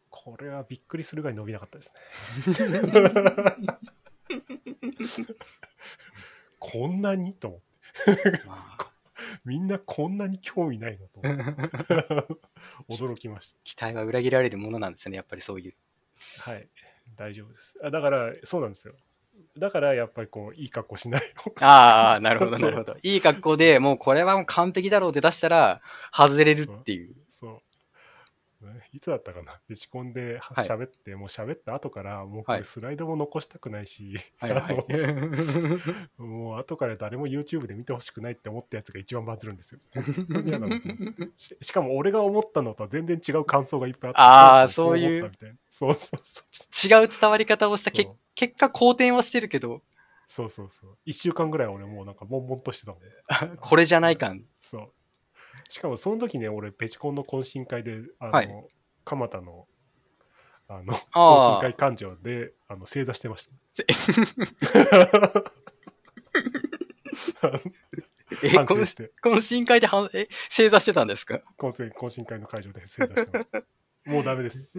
[0.10, 1.94] これはびっくりするぐらい伸びなかったです
[2.70, 2.82] ね。
[6.60, 7.34] こんなに？
[7.34, 7.65] と思って。
[8.46, 8.91] まあ、
[9.44, 11.08] みんなこんなに興味ないの？
[11.08, 11.20] と。
[12.88, 15.74] 驚きまし期待は裏切られるものなんですよね、やっぱりそういう。
[16.46, 16.52] た。
[16.52, 16.70] はい。
[17.22, 17.78] 大丈夫です。
[17.84, 18.96] あだから、そうなんですよ。
[19.56, 21.22] だから、やっぱりこう、いい格好しない。
[21.62, 22.98] ああ、なるほど、なるほど。
[23.04, 25.82] いい格好でもうこれはもう完璧だろうって出したら、
[26.12, 27.16] 外れるっていう。
[28.93, 29.60] いつだったかな？
[29.67, 34.86] 打ち込んでははい喋って、もう喋った後から、もうスライドも残したくないし、はいはい。
[36.21, 39.80] もう後から誰も YouTube で見てほしくないって思ったやつが一番バズるんですよ。
[39.95, 44.21] なししかも俺が思ったのとは全然違う感想がいっぱいあって。
[44.21, 45.32] あーこそういう
[45.69, 46.19] そうそう
[46.52, 47.02] そう。
[47.02, 49.82] 違う伝わり方をしたけ結果、好転はしてるけど、
[50.28, 50.97] そうそうそう。
[51.06, 53.58] 一週間ぐらい俺もうなんか悶々としてたもん。
[53.58, 54.45] これじゃない感。
[54.62, 54.93] そう。
[55.72, 58.50] しかもその時ね、俺、ペチコンの懇親会で、あの、はい
[59.06, 59.68] 蒲田の、
[60.68, 63.54] あの、懇あ親会館長で、あの、正座してました。
[68.44, 68.50] え、
[69.24, 71.42] 懇親会ではんえ正座してたんですか？
[71.58, 73.64] 懇親会の会場で正座してました。
[74.06, 74.74] もうダメです。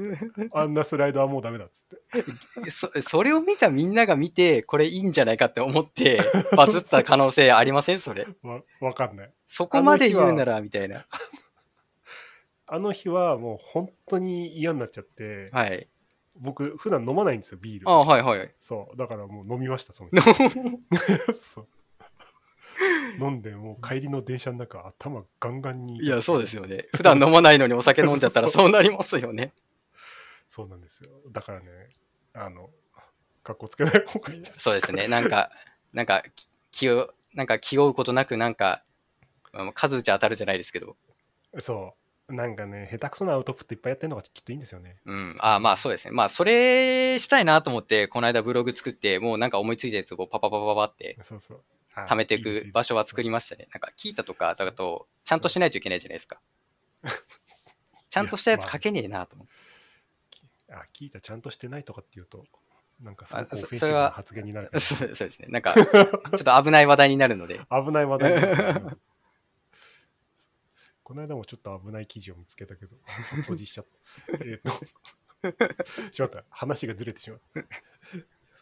[0.52, 2.70] あんなスライドはもうダメだっつって。
[2.70, 6.20] そそれを見たみんなが見て、これいいんじゃないかって思って、
[6.56, 8.00] バズった可能性ありません？
[8.00, 8.26] それ。
[8.42, 9.32] わ、わかんない。
[9.46, 11.06] そこまで言うなら、みたいな。
[12.66, 15.88] あの日はもう本当に嫌になっちゃって、はい。
[16.36, 17.88] 僕、普段飲まないんですよ、ビール。
[17.90, 18.54] あはいはい。
[18.60, 18.96] そう。
[18.96, 20.16] だからもう飲みました、その日。
[21.42, 21.68] そう。
[23.20, 26.02] 飲んで、もう帰りの電車の中、頭ガンガンに。
[26.02, 26.86] いや、そうですよね。
[26.96, 29.52] 普段飲まないのにお酒飲んじゃったら そうなりますよね。
[30.48, 31.10] そうなんですよ。
[31.30, 31.66] だからね、
[32.34, 32.70] あの、
[33.42, 34.42] かっこつけない方がいい。
[34.58, 35.08] そうですね。
[35.08, 35.50] なんか、
[35.92, 38.82] なんか、き気を、なんか気負うことなく、なんか、
[39.52, 40.96] まあ数打ち当たるじゃないですけど。
[41.58, 42.02] そう。
[42.34, 44.96] なんかね、下手くそなアウトプットいっぱいやってるのがきっといいんですよね。
[45.04, 45.36] うん。
[45.40, 46.12] あまあそうですね。
[46.12, 51.62] まあそれしたいなと思って、この間ブログ作って、もうなんか思いついたやつをパパパパパってそうそう。
[51.94, 53.66] あ貯めていく場所は作りまましたね。
[53.72, 56.40] なんか聞いたとかだと、ちゃんとしないといけないじゃないですか。
[58.08, 59.52] ちゃんとしたやつ書けねえなと思って。
[59.52, 60.74] す。
[60.74, 62.44] あ、聞いたちゃんとしてないとかっていうと、
[63.00, 64.80] なんかすあごくオフェンシブな発言になるから。
[64.80, 65.48] そうそうですね。
[65.48, 67.60] なんか、ちょっと危ない話題になるので。
[67.70, 68.98] 危ない話題になる
[71.02, 73.86] この間もちょっと危ない記事を見つけたけど、そっとじしちゃっ
[74.38, 74.44] た。
[74.44, 74.70] えっと、
[76.12, 76.44] しまった。
[76.48, 77.60] 話がずれてしまった。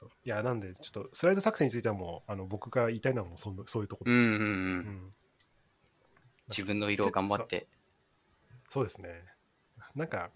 [0.01, 4.21] そういや、なんで、ちょっとスライド作戦についてはもう、あの僕が言いたいのはもうそそういうところです。
[4.21, 4.35] うんうんう。
[4.35, 5.15] うんん
[6.49, 7.69] 自分の色を頑張って。
[8.71, 9.25] そうですね。
[9.95, 10.31] なんか、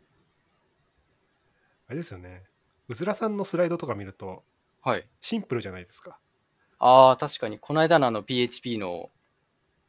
[1.89, 2.45] あれですよね。
[2.89, 4.45] うずらさんのスライドとか見ると、
[4.83, 5.09] はい。
[5.21, 6.19] シンプルじゃないですか。
[6.79, 9.11] ああ、確かに、この間のあの PHP の、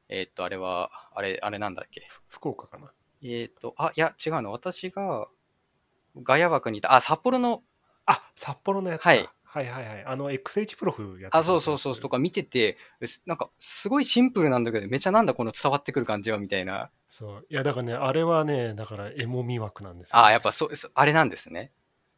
[0.07, 2.07] えーっと、あれは、あれ、あれなんだっけ？
[2.29, 2.91] 福岡かな。
[3.21, 4.51] えーっと、あ、いや、違うの。
[4.51, 5.27] 私が、
[6.23, 7.63] ガヤ枠にいた、あ、札幌の、
[8.05, 10.03] あ、札幌のやつだはいはいはいはい。
[10.05, 12.77] あの、XH プロフやってあ、そうそうそう、とか見てて、
[13.25, 16.91] なんか、すごいシンプルなんだけど、めちゃなんだこの伝わってくる感じは、みたいな。
[17.07, 17.45] そう。
[17.49, 21.71] いや、だからね、あれはね、だから、エモみ枠なんですよ、ああ、やっぱそう、あれなんですね。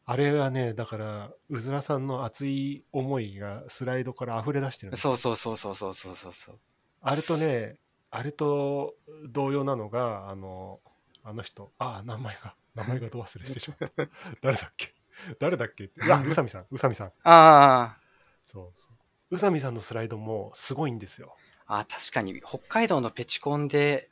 [0.04, 6.58] あれはね、だから、うずらさんの熱い思いがスライドから溢れ出してるんですよそうそうそうそうそうそうそう。
[7.02, 7.76] あれとね、
[8.10, 8.94] あれと
[9.28, 10.80] 同様なのが、あの、
[11.22, 14.08] あの人、ああ、名前が、名前がど忘れしてしまった。
[14.40, 14.97] 誰だっけ？
[15.38, 16.00] 誰だっけって。
[16.12, 17.12] あ、宇佐美さん、宇佐美さん。
[17.24, 17.96] あ
[18.44, 19.36] そうそう。
[19.36, 21.36] 宇佐美さんのスライドもすごいんですよ。
[21.66, 24.10] あ、あ確かに、北海道のペチコンで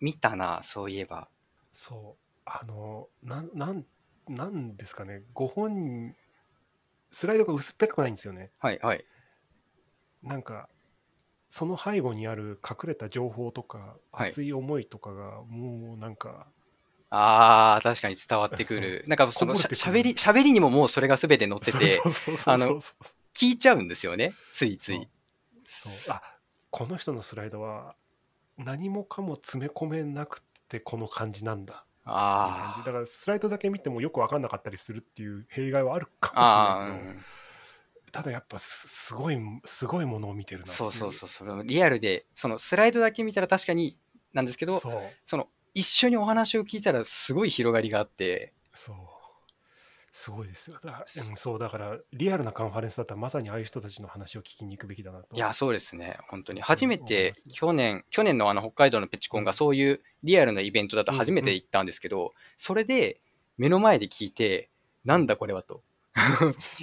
[0.00, 1.28] 見たな、そういえば。
[1.72, 2.40] そう。
[2.44, 3.84] あの、なん、なん、
[4.28, 6.14] なんですかね、ご本人、
[7.10, 8.50] スライドが薄っぺらくないんですよね。
[8.58, 9.04] はいはい。
[10.22, 10.68] なんか、
[11.50, 16.46] その背後にある隠れた情報とか、はい熱い思いとかが、もうなんか、
[17.14, 19.04] ああ、確かに伝わってくる。
[19.06, 19.76] なんかそのこぼれくる。
[19.76, 22.00] してゃべり、喋りにももうそれが全て載ってて、
[22.46, 22.80] あの
[23.34, 25.08] 聞いちゃうんですよね、ついつい。
[25.66, 25.92] そう。
[26.08, 26.22] あ
[26.70, 27.96] この人のスライドは
[28.56, 31.84] 何もかも詰め込めなくてこの感じなんだ。
[32.06, 43.98] あじだからスライドだけ見てもよく分かんなかったりするっていう弊害はあるかもしれないけど、ただやっぱすすごいすごいものを見てるなそうそうそう、それリアルで、そのスライドだけ見たら確かに
[44.32, 44.80] なんですけど、
[45.26, 48.96] その一緒にお話を聞いたらすごい広がりがあって、そう
[50.14, 50.76] すごいですよ。
[50.82, 55.34] だうん、そう、だから、リアルなカンファレンスだったら、まさにああいう人たちの話を聞きに行くべきだなと。
[55.34, 56.18] いや、そうですね。
[56.28, 56.60] 本当に。
[56.60, 63.20] 初めて去年、去年のあの北海道のペチコンがそういうリアルなイベントだと初めて行ったんですけど、それで
[63.56, 64.68] 目の前で聞いて、
[65.06, 65.82] なんだこれはと。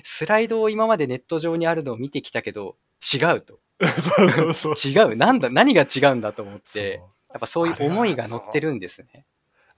[0.03, 2.77] スライドを今までネット上にあるのを見てきたけど、
[3.13, 3.59] 違うと。
[3.79, 4.73] そうそうそう。
[4.73, 5.15] 違う。
[5.15, 6.99] なんだ、何が違うんだと思って、
[7.31, 9.25] やっぱそういう思いが乗ってるんですね。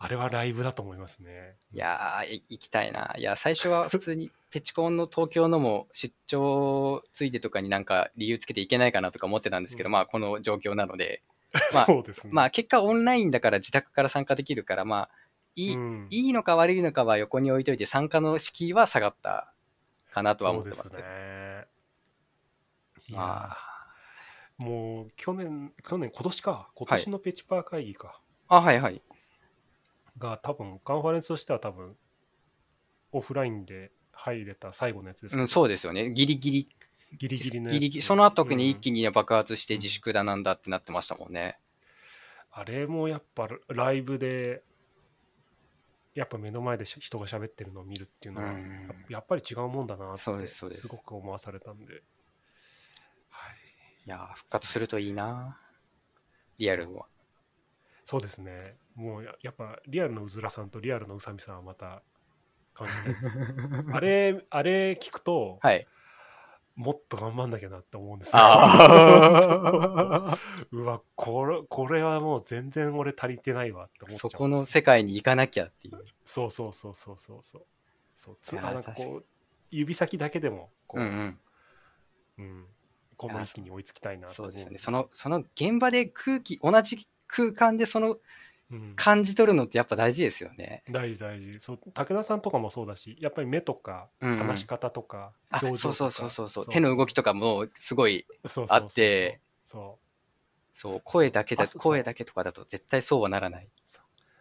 [0.04, 1.58] あれはライブだと思いますね。
[1.72, 3.14] いやー、い行きたいな。
[3.18, 11.22] いや、最初は普通にペチコンの東京のも出張ついでとかになんか理由つけていけないかなとか思ってたんですけど、うんまあこの状況なので、
[11.74, 12.34] ま あそうですね。
[12.34, 15.10] まあ結果オンラインだから自宅から参加できるから、まあ
[15.56, 19.54] いい,、うんいいのか悪いのかは横に置いといて参加の敷居は下がった
[20.12, 21.68] かなとは思ってますそうですね。
[23.10, 23.70] まー
[24.62, 29.01] もう去年、去年、今年か、今年のペチパー会議か、あ、あ、はいはい。
[30.18, 31.95] が多分、カンファレンスとしては多分、
[33.12, 36.12] オフラインで入れた最後のやつですうん、そうですよね。
[36.12, 36.70] ギリギリ、
[37.18, 37.74] ギリギリのやつ。
[37.74, 41.57] ギリギリ、その後に一気に、に爆発して自粛だなんだってなってましたもんね。
[42.51, 44.62] あれもやっぱライブで、
[46.14, 49.05] やっぱ目の前でし人が喋ってるのを見るっていうのは、うん。
[49.09, 50.82] やっぱり違うもんだなってそうですそうです。
[50.82, 51.99] すごく思わされたんで、は
[54.06, 55.58] い、いやー、復活するといいな。
[56.58, 57.06] リアルは。
[58.06, 58.76] そうですね。
[58.95, 62.04] もうややっぱリアルのうずらさんとリアルのうさみさんはまた
[62.74, 63.34] 感じたいですね。
[63.93, 65.88] あれ、あれ聞くと、はい。
[66.76, 68.34] もっと頑張んなきゃなって思うんですよ。
[68.36, 70.38] あ
[70.72, 76.06] うわ、これ、これはもう全然俺足りてないわって思っちゃうそこの世界に行かなきゃっていう。
[76.26, 77.66] そうそうそうそうそうそう。
[78.16, 79.26] そうつなんかこう、
[79.70, 81.39] 指先だけでも、こう、うんうん。
[82.38, 82.68] うん、
[83.28, 84.78] この一気に追いつきたいなと思そうですよね。
[84.80, 88.17] その、その現場で空気、同じ空間でその
[88.72, 88.93] うん。
[88.95, 90.84] 感じ取るのってやっぱ大事ですよね。
[90.89, 91.59] 大事大事。
[91.59, 94.32] そう武田さんとかもそうだしやっぱり目とかうん。
[94.32, 96.74] うん話し方とかあ表情とか、そうそうそうそうそう。
[96.74, 98.26] 手の動きとかもすごい、
[98.69, 99.41] あって。
[99.65, 99.99] そ
[100.74, 103.65] そう、声だけだ、声だけとかだと絶対そうはならない。
[103.65, 103.69] う。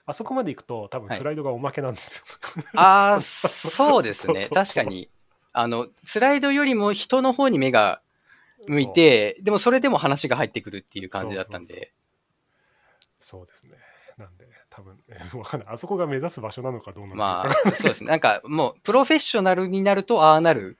[0.07, 1.18] あそこまでいくと多分はい。
[1.18, 2.24] スライドがおまけなんですよ、
[2.76, 4.49] ああ、そうですね。
[4.55, 5.11] 確かに。
[5.53, 8.01] あの、スライドよりも人の方に目が
[8.69, 11.93] 向いて、でもそれでも話が入ってくるっていう感じだったんで。
[13.21, 13.73] そうですね
[14.17, 18.09] なんで多分えわかんないあそこが目指す場所なのかどうなのかまあ、そうですね。
[18.09, 20.79] なんかもう、プロフェッショナルになるとああなる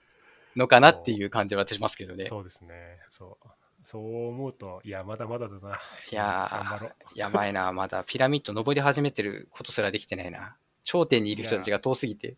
[0.55, 2.25] のかなっていう感じはしますけどね。
[2.25, 2.73] そうですね
[3.09, 3.47] そう
[3.83, 5.75] そう思うといやまだまだだな
[6.11, 10.55] いややばいな、まだピラミッド登り始めてることすらできてないな。
[10.83, 12.35] 頂点にいる人たちが遠すぎて。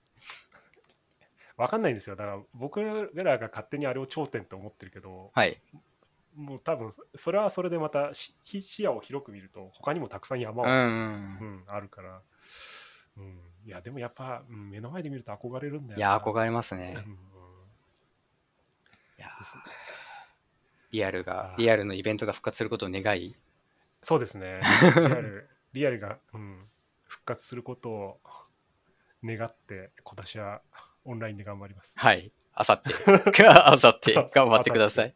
[1.63, 2.17] わかんないんですよ。
[2.17, 2.81] だから僕
[3.13, 5.61] らが勝手にあれを頂点と思ってるけどはい。
[6.35, 11.37] もう多分そそれはそれでまたし視野を広く見ると他にもたくさん山うは、ん。
[11.39, 11.63] うん。
[11.67, 12.21] あるから、
[13.17, 16.95] うん、いやでもやっぱ、うん目の前で見ると憧れるんだよいや、れ憧れますね。
[16.97, 17.15] うんうん。
[17.15, 17.17] い
[19.19, 19.63] やですね。
[20.91, 23.37] リアルがリアルのイベントが復活することを願い。
[24.01, 24.59] そうですね。
[24.81, 26.69] リアル リアルが、うん、
[27.07, 28.19] 復活することを
[29.23, 30.61] 願って今年は
[31.05, 32.31] オンラインで頑張りますはい。
[32.53, 32.93] あさって。
[33.47, 35.15] あさって、頑張ってください。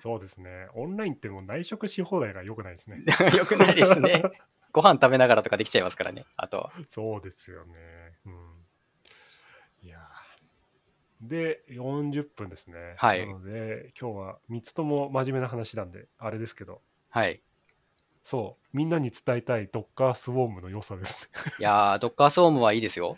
[0.00, 3.02] そうですねオンラインってもう内職し放題が良くないですね
[3.36, 4.22] よくないですね。
[4.72, 6.24] ご飯食べながらとかできちゃいますからね。
[6.36, 6.72] あとは。
[6.88, 7.74] そうですよね。
[8.26, 8.66] うん。
[9.82, 12.94] いやーで、40分ですね。
[12.96, 17.40] はいなので、今日は3つとも真面目な話なんで、あれですけど、はい。
[18.24, 21.52] そう、みんなに伝えたい Docker スウォームの良さですね。
[21.60, 23.16] いやー、ドッカーソームはいいですよ。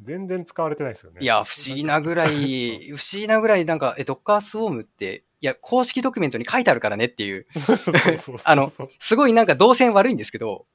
[0.00, 1.18] 全然使われてないですよね。
[1.22, 7.46] いや、不思議なぐらい、不思議なぐらい、なんか、え、ドッカースウォームって、いや、公式ドキュメントに書いてあるからねっていう、
[8.44, 10.66] あのすごいなんか動線悪いんですけど、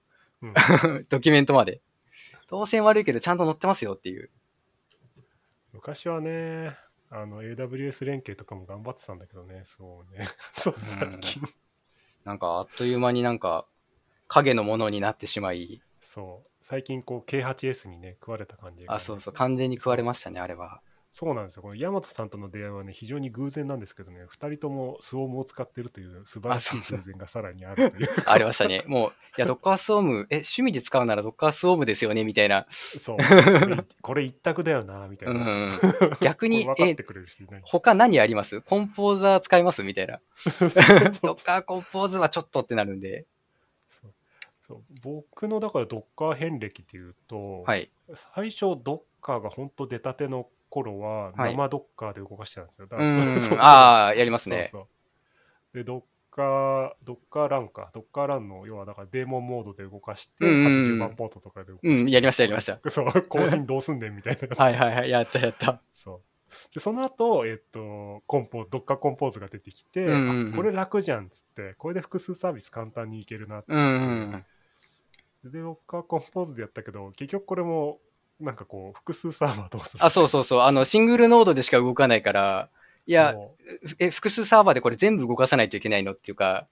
[0.41, 0.53] うん
[1.09, 1.81] ドキュメントまで。
[2.49, 4.29] 動線悪いけどちゃんと載ってますよっていう。
[5.73, 6.77] 昔はね、
[7.09, 10.27] あの AWS 連携とかも頑張ってたんだけどね、そうね。
[10.55, 11.41] そう最近、
[12.23, 13.65] なんか、あっという間になんか、
[14.27, 20.81] 影のものになってしまい、そう、最近こう K8S にね、食われた感じが、あ、そうそう、完全に食われましたね、あれは。
[21.09, 21.63] そうなんですよ。
[21.63, 28.07] この大和さんとの出会いはね、非常に偶然なんですけどね、二人ともスウォームを使ってるという素晴らしい偶然がさらにあるという。
[28.23, 28.83] ありましたね。
[28.85, 32.67] もう、いや、ドッカースウォーム、え、趣味で使うならドッカースウォームですよね、みたいな。
[32.69, 33.17] そう。
[34.03, 35.69] これ一択だよな、みたいうな。
[35.69, 35.71] ん。
[36.21, 36.67] 逆に。
[37.63, 38.61] 他何あります？
[38.61, 39.81] コンポーザー使います？
[39.81, 40.21] みたいな。
[41.23, 43.25] ドッカーコンポーズはちょっとってなるんで。
[44.69, 47.89] そう僕のだからドッカー遍歴っていうと、はい。
[48.13, 52.85] 最初ドッカーが本当出たての頃ははい生ドッカーで動かしてたんですよ。
[52.85, 53.57] だうからそうそう。
[53.57, 54.69] んああ、やりますね。
[54.71, 54.87] そうそ
[55.73, 57.89] うで、ドッカー、ドッカーランか。
[57.95, 62.01] ドッカーランの、要はだからデーモンモードで動かして、うんうんうん80番ポートとかで動かして。
[62.03, 62.79] うん、やりました、やりました。
[62.89, 64.55] そう、更新どうすんねんみたいな。
[64.55, 65.81] はいはいはい、やったやった。
[65.93, 66.73] そう。
[66.73, 73.73] で、その後、えっと、コンポドッカーコンポーズが出てきて、うんうんうんあこれ楽じゃんっつって、これで複数サービス簡単にいけるなっつって。
[73.75, 73.85] うんう
[74.37, 74.45] ん
[75.43, 75.51] うん。
[75.51, 77.99] で、ドッカーコンポーズでやったけど、結局これも、
[78.39, 80.59] なんかこう、複数サーバーどうするあ、そうそうそう。
[80.61, 82.69] あの、シングルノードでしか動かないから、
[83.05, 83.35] いや、
[83.97, 86.67] え、複数サーバーでこれ全部動かさないといけないのっていうか、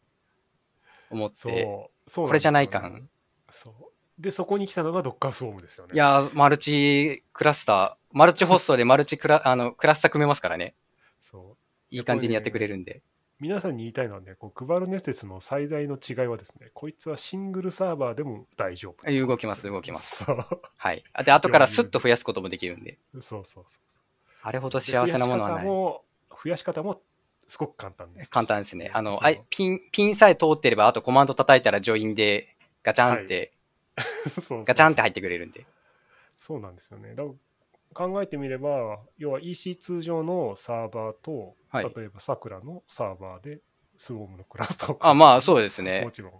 [1.09, 1.37] 思って。
[1.37, 3.09] そう、そうこれじゃないか感。
[3.49, 4.21] そう。
[4.21, 5.93] で、そこに来たのがドッカースウォームですよね。
[5.93, 10.75] いや、マルチクラスター、マルチホストでマルチクラ、あの、クラスター組めますからね。
[11.21, 11.57] そう。
[11.89, 13.01] いい感じにやってくれるんで。
[13.39, 19.11] 皆さんに言いたいのはね、こう Kubernetes の最大の違いはですね、こいつはシングルサーバーでも大丈夫。
[19.11, 20.25] 動きます動きます
[20.75, 21.03] はい。
[21.13, 22.97] あで、後からスッと増やすこともできるんで。
[23.13, 23.63] そうそうそう。
[24.41, 25.65] あれほど幸せなものはない。
[25.65, 26.03] 増やし方も、
[26.43, 27.01] 増やし方も
[27.47, 28.31] すごく簡単です。
[28.31, 28.89] 簡単ですね。
[28.93, 33.53] あの、あいピン、ピンさえ通ってれば、あとコマンド叩いたらジョインでガチャンって、
[34.65, 35.65] ガチャンって入ってくれるんで。
[36.35, 37.13] そうなんですよね。
[37.15, 37.23] だ
[37.97, 43.59] 考えてみれば、要は EC2 上のサーバーと、はい例えばさくらのサーバーで
[43.97, 46.11] スウォームのクラスターをあ、まあそうですねも。
[46.11, 46.31] ちろん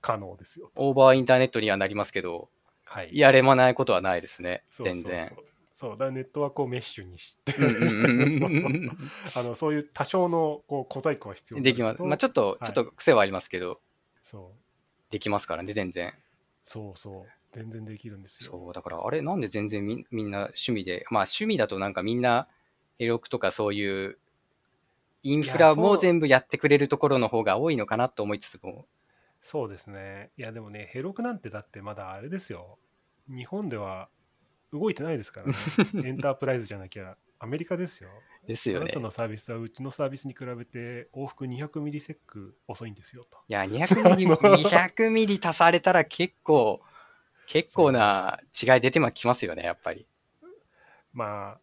[0.00, 0.72] 可能ですよ。
[0.74, 2.48] オーバーインターネットにはなりますけど、
[2.84, 3.10] はい。
[3.12, 4.64] やれまないことはないですね。
[4.70, 5.32] そうそうそう全然。
[5.74, 7.52] そうだからネットワークをメッシュにして
[9.36, 12.02] あのそういう多少のこう小細工は必要できます。
[12.02, 13.80] まあちょっと、はいちょっと癖はありますけど、
[14.22, 16.12] そうできますからね、全然。
[16.62, 18.50] そうそう全然できるんですよ。
[18.50, 22.48] そう、だから、あれ、なんで全然みみんな趣味で、まあ趣味だとなんかみんな、
[22.98, 24.18] エロクとかそういう、
[25.22, 28.86] インフラも全部やってくれるところの方が多いのかなと思いつつも、
[29.44, 30.30] そうですね。
[30.38, 32.78] いやでもねヘロクなんてだってまだあれですよ。
[33.28, 34.08] 日本では
[34.72, 35.54] 動いてないですからね。
[36.08, 37.16] エンタープライズじゃなきゃ。
[37.38, 38.08] アメリカですよ。
[38.46, 38.84] ですよね。
[38.84, 39.00] あなた。
[39.00, 43.38] のサービスはうちのサービスに比べて往復200ミリセック遅いんですよと。
[43.48, 46.80] いや、200ミリ、200ミリ足されたら結構、
[47.46, 50.06] 結構な違い出てきますよね、やっぱり。
[51.12, 51.60] まあ、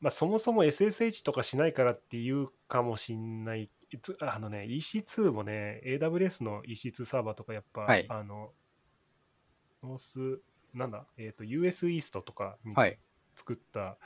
[0.00, 3.70] まあ、そもそも SSH とかしないからっていうかもしんない。
[4.02, 8.52] つあのね、EC2 もね、AWS の EC2 サーバーとかやっぱ、はいあの、
[9.82, 10.40] North、
[10.74, 12.98] なんだ、えっ、と、US イーストとかにつ、はい
[13.38, 13.96] 作った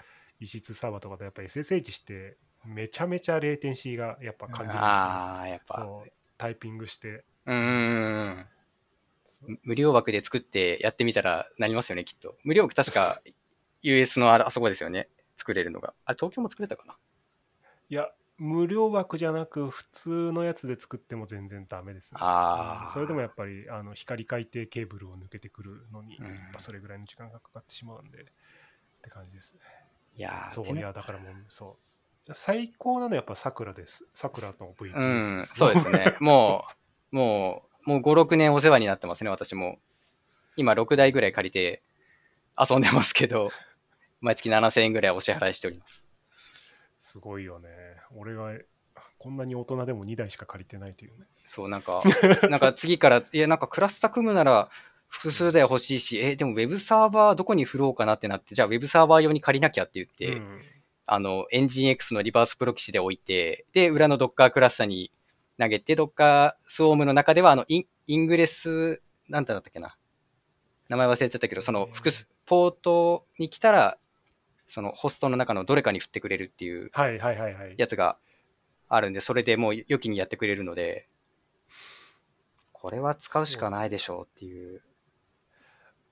[0.41, 4.83] EC2 サーバーとかでやっぱ SSH して、めちゃめちゃ latency がやっぱ感じるんですよ、ね。
[4.83, 5.75] ああ、やっぱ。
[5.75, 7.25] そう、タイピングして。
[7.47, 8.47] うーん。
[9.63, 12.37] 無料枠で作ってやってみたらなりますよね、きっと。
[12.45, 13.21] 無料枠確か
[13.83, 15.09] US のあそこですよね。
[15.37, 15.95] 作れるのが。
[16.05, 16.97] あれ、東京も作れたかな？
[17.89, 22.19] いや、無料枠じゃなく、普通のやつで作っても全然ダメです、ね。
[22.21, 22.91] ああ。
[22.93, 28.25] それでもやっぱりあの光海底ケーブルを抜けてくるのに、うんやっぱそれぐらいの時間がかかってしまうんでっ
[29.03, 29.61] て感じですね。
[30.15, 31.79] いやーそういやだからもうそ
[32.29, 34.07] う最高なのはやっぱ桜です。
[34.15, 35.57] 桜の VT うん、です。
[35.57, 36.17] そうですね。
[36.21, 36.65] も
[37.13, 39.79] う、もう、もう5、6年お世話になってますね、私も。
[40.57, 41.83] 今6台ぐらい借りて
[42.59, 43.51] 遊んでますけど、
[44.21, 46.05] 毎月7000円ぐらいお支払いしております。
[46.99, 47.69] すごいよね。
[48.15, 48.53] 俺が
[49.19, 51.27] こんなに大人でも2台しか借りてないというね。
[51.45, 52.03] そう、なんか、
[52.49, 54.71] なんか次から、いや、なんかクラスタ組むなら
[55.09, 60.63] 複数台欲しいし、え、でもウェブサーバーどこに振ろうかなってなって、じゃあウェブサーバー用に借りなきゃって言って、うん
[61.07, 65.11] あの、エンジン X のリバースプロキシで置いて、で、裏の Docker クラスターに
[65.59, 69.97] 投げて、Docker スウォームの中では、あの、インイングレス、なんてだったっけな。
[70.89, 73.99] 名前忘れちゃったけど、その複数、ポートに来たら、
[74.67, 77.75] そのホストの中のどれかに振ってくれるっていうはいはいはいはい。
[77.77, 78.19] やつが
[78.89, 81.09] あるんで、それでもう良きにやってくれるので、
[82.73, 84.83] これは使うしかないでしょうっていう。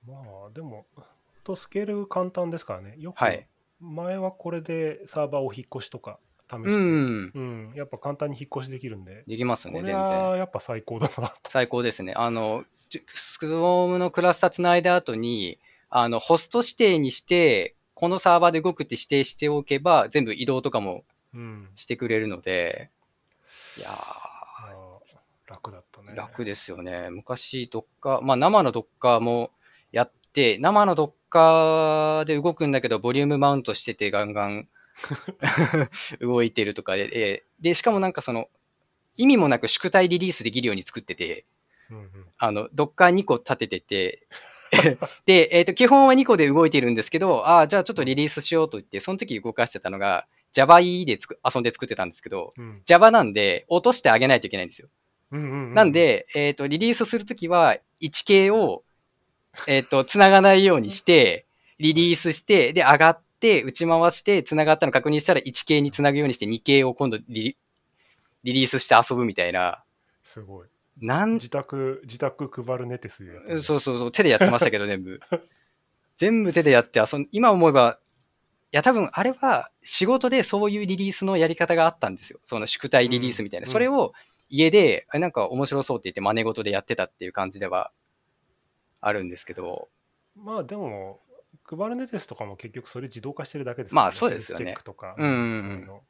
[0.07, 0.15] ま
[0.47, 0.85] あでも、
[1.43, 2.95] とスケール簡単ですからね。
[2.97, 3.47] よくはい。
[3.79, 6.19] 前はこれでサーバーを引っ越しとか
[6.51, 7.31] 試して、うん。
[7.33, 9.95] うん、やっぱ簡単に引っ越しできるんで、できますね、全然。
[9.95, 11.49] はやっぱ最高だなと。
[11.49, 12.13] 最高ですね。
[12.15, 12.65] あの、
[13.13, 21.69] スクロームのクラスターつないだ後に、あの、ホスト指定にして、このサーバーで動くって指定しておけば、全部移動とかもうん。
[21.75, 22.89] してくれるので、
[23.77, 24.31] いやまあ
[25.47, 26.13] 楽だったね。
[26.13, 27.09] ー、楽ですよね。
[27.09, 29.51] 昔、ドッカー、まあ生のドッカーも
[29.91, 34.67] やって、生のドッカーで動くんだけど、ボリュームマウントしててガンガン
[36.19, 38.49] 動いてるとかで、えーで、しかもなんかその、
[39.17, 41.45] 意味もなく宿体リリースできるように作ってて、
[41.89, 44.27] うんうんあの、ドッカー2個立ててて、
[45.25, 52.81] で、えっ、と、基本は2個で動いてるんですけど、ああ、じゃあちょっとリリースしようと言って、その時動かしてたのが、JavaE でつく遊んで作ってたんですけど、うん。
[52.85, 54.87] Java なんで、落としてあげないといけないんですよ。
[55.31, 58.83] うんうんうんなん、で、えっ、と、リリースするときは、1K を、
[59.67, 61.45] えっ、と、繋がないようにして、
[61.77, 63.30] リリースして、で、上がって、
[63.63, 67.57] 打ち回して、繋がったの確認したら 1K に繋ぐようにして、2K を今度リリ
[68.43, 69.83] リリースして遊ぶみたいな、
[70.23, 70.67] すごい。
[70.99, 75.19] なん、自宅、自宅配るネテスやってるそうそうそう、手でやってましたけど、 全部。
[76.17, 77.99] 全部手でやって遊ん、今思えば、
[78.71, 82.39] いや、多分あれは仕事でそういうリリースのやり方があったんですよ。
[82.43, 83.65] その宿題リリースみたいな。
[83.65, 84.13] うんそれを
[84.49, 87.91] 家で、あなんか面白そうって言って真似事でやってたっていう感じでは
[88.99, 89.89] あるんですけど、
[90.35, 91.21] まあでも、
[91.71, 95.15] クバルネテスとかも結局それ自動化してるだけですまあそうですよねチェックとか。
[95.17, 96.01] うんうんうんそういうの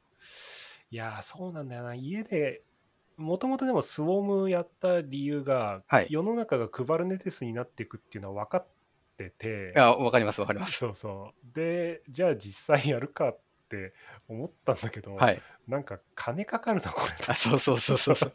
[0.90, 1.94] いやー、そうなんだよな。
[1.94, 2.62] 家で、
[3.16, 8.66] もともとでもスウォームやった理由が、はい世の中がクバルネテスになっていくっていうのは分かっ
[9.16, 10.78] ててい、や、わかりますわかります。
[10.78, 11.54] そうそう。
[11.54, 13.38] で、じゃあ実際やるかっ
[13.68, 13.94] て
[14.28, 15.40] 思ったんだけど、はい。
[15.68, 17.12] なんか金かかるな、これ。
[17.28, 18.32] あ、そうそうそうそうそう。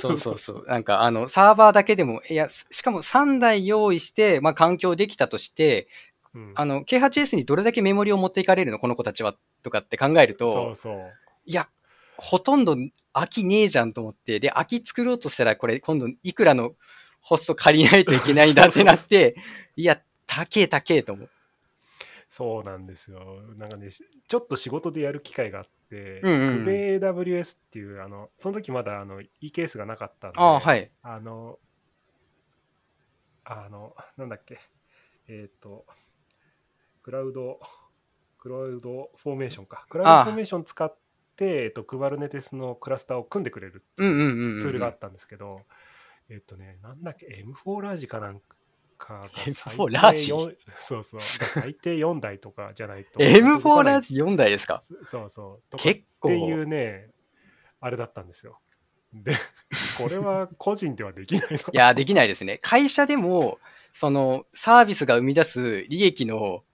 [0.00, 0.64] そうそうそう。
[0.66, 5.88] なんかあの、サーバーだけでも、いや、しかも3台用意して、まあ環境できたとして、
[6.34, 8.78] うんあの、K8S にどれだけメモリを持っていかれるの？
[8.78, 11.12] この子たちは、とかって考えると、そうそう。
[11.46, 11.68] いや、
[12.16, 12.76] ほとんど
[13.12, 16.74] 空きねえじゃんと思って、で、空き作ろうとしたら、これ今度いくらの
[17.20, 19.36] ホスト借りないといけないんだってなって、
[19.76, 21.30] いや、高え高えと思う。
[22.30, 23.42] そうなんですよ。
[23.56, 30.90] なんかね、しちょっと仕事でやる機会があって、うんうんうん KubeAWS っていう、あの、その時まだあの e ケースがなかったんで、ああ、はい。
[31.02, 31.58] あの、
[33.44, 34.58] あの、なんだっけ、
[35.28, 35.86] えっ、と、
[37.04, 37.60] クラウド、
[38.38, 39.86] CloudFormation か。
[39.90, 40.96] CloudFormation 使っ
[41.36, 44.58] て、えっと、Kubernetes のクラスターを組んでくれるうんうんうんうん。
[44.58, 45.60] ツールがあったんですけど、
[46.30, 48.40] えっとね、なんだっけ、M4 ラージかなん
[48.96, 50.28] かが最低 M4 ラージ？
[50.30, 51.20] 四そうそう。
[51.20, 53.20] が最低4台とかじゃないと。
[53.20, 54.82] M4 ラージ4台ですか？
[55.10, 55.76] そうそう。
[55.76, 56.28] 結構。
[56.28, 57.10] っていうね、
[57.80, 58.60] あれだったんですよ。
[59.12, 59.32] で、
[59.98, 61.58] これは個人ではできないの。
[61.58, 62.58] いや、できないですね。
[62.62, 63.58] 会社でも、
[63.92, 66.64] その、サービスが生み出す利益の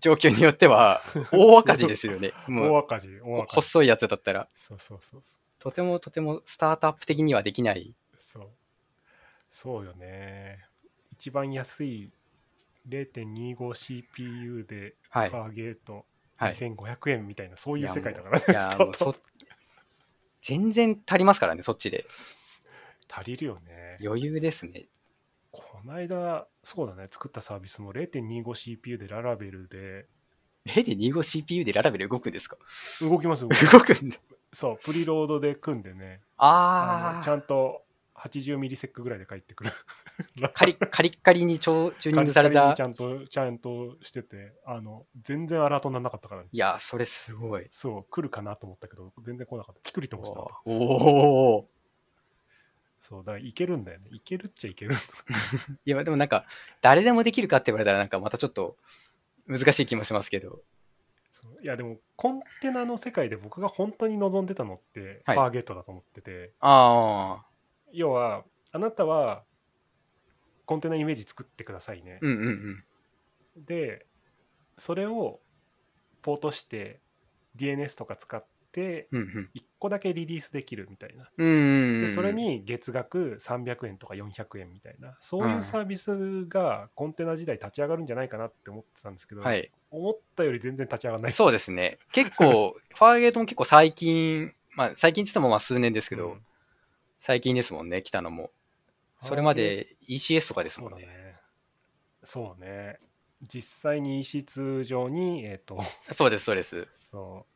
[0.00, 1.00] 状況によっては、
[1.32, 2.32] 大赤字ですよね。
[2.46, 3.54] もう、大赤字、大赤字。
[3.56, 4.48] 細いやつだったら。
[4.54, 5.22] そうそうそう
[5.58, 7.94] とてもとてもスタートアップ的にはできない。
[8.20, 8.50] そう。
[9.50, 10.64] そうよね。
[11.12, 12.12] 一番安い
[12.88, 15.30] 0.25CPU でフはい。
[15.30, 16.52] ァーゲートはい。
[16.52, 18.44] 2500円みたいな、そういう世界だからね。
[18.48, 18.92] いや、もう
[20.42, 22.04] 全然足りますからね、そっちで。
[23.10, 23.96] 足りるよね。
[24.04, 24.86] 余裕ですね。
[25.86, 30.06] この間、そうだね、作ったサービスも 0.25CPU でララベルで
[30.66, 32.56] 0.25CPU でララベル動くんですか？
[33.00, 33.54] 動きます、動く
[34.04, 34.16] んだ。
[34.52, 37.84] そう、プリロードで組んでね、ああのちゃんと
[38.16, 39.70] 80ミリセックぐらいで返ってくる。
[40.42, 43.00] あ、カリ カリッカリに超チューニングされたカリカリにち。
[43.04, 47.68] ゃんと、ちゃんとしてて、あの、全然アラートにならなかったから、ね、いや、それすごい。
[47.70, 49.80] そう、来るかなと思ったけど、全然来なかった。
[49.82, 50.40] ピクリともした。
[50.64, 51.68] おお。
[53.08, 54.08] そう、だからいけるんだよね。
[54.10, 54.94] いけるっちゃいける。
[55.86, 56.44] いや、でもなんか、
[56.80, 58.76] 誰でもできるかって言われたら、なんかまたちょっと
[59.46, 60.62] 難しい気もしますけど。
[61.62, 67.46] いや、でも、コンテナの世界で僕が本当に望んでたのって、はいファーゲートだと思ってて、ああ、
[67.92, 69.44] 要は、あなたは、
[70.64, 72.18] コンテナイメージ作ってくださいね。
[72.22, 72.84] うんうん
[73.56, 73.64] うん。
[73.64, 74.06] で、
[74.78, 75.40] それを
[76.22, 77.00] ポートして、
[77.54, 78.44] DNS とか使っ
[78.76, 79.50] て、うんうん。
[79.54, 81.24] 1個だけリリースできるみたいな。
[81.38, 89.70] でそれ、に月額300円とか400円みたいなそういうサービスがコンテナ時代立ち上がるんじゃないかなって思ってたんですけど、はい。
[89.90, 91.98] 思ったより全然立ち上がらないそうですね。
[92.12, 96.46] 結構、 ファーゲートも結構最近、まあ最近って言ってもまあ数年ですけど、うん
[97.18, 98.52] 最近ですもんね、来たのも。
[99.20, 101.34] それまで ECS とかですもんね。
[102.22, 102.98] そうだね
[103.42, 105.78] 実際に EC 通上にえっ、と
[106.12, 106.86] そうです、そうです。
[107.10, 107.55] そう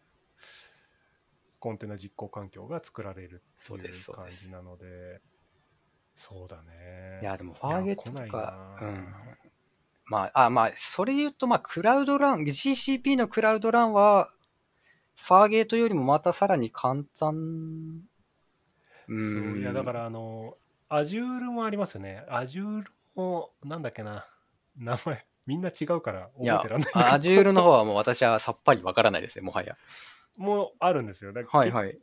[1.60, 5.20] コンテナ実行環境が作られるっていそう感じなので
[6.16, 8.76] そうだねいや、でもファーゲートとか。
[10.06, 14.30] まあ、あ、まあ、それで言うと、まあ、クラウドラン、GCP のクラウドランは、
[15.14, 18.02] ファーゲートよりもまたさらに簡単。
[19.08, 19.52] うそん。
[19.54, 20.56] ういやだからあの
[20.88, 22.84] Azure もありますよね Azure
[23.14, 24.26] もなんだっけな
[24.78, 29.76] 名前みんな違うから覚えてらんない、アジュールの方はもう私はさっぱりわからないですね、もはや。
[30.40, 31.98] もうあるんですよだはいはい。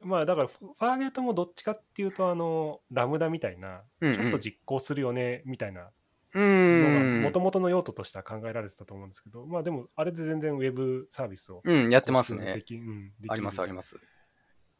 [0.00, 5.90] まあだからフファーゲートもどっちかっていうとあのラムダみたいなうんうんちょっと実行するよねみたいな
[6.34, 7.18] うの。
[7.18, 12.62] がもともとの用途としては考えられてたと思うんですけどまあでもあれで全然ウェブサービスをうん、やってますでね。
[12.62, 13.96] き,、うん、できあります、ありるます。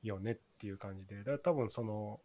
[0.03, 2.21] よねっていう感じでだから多分その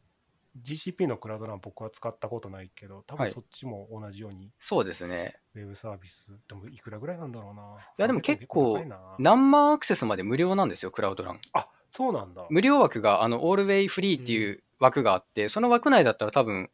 [0.62, 5.36] GCP のクラウドラン僕は使ったことないけど多分はいそっちも同じようにそうですね。
[5.54, 7.62] ウェブサービスでもいくらぐらいなんだろうな。
[7.98, 8.84] いやでも結構
[9.20, 11.40] 何万アクセスまで無料なんですよ、クラウドラン。
[11.54, 12.46] あそうなんだ。
[12.50, 16.70] 無料枠が、あの、オールウェイフリーっていう枠があって、その枠内だったら多分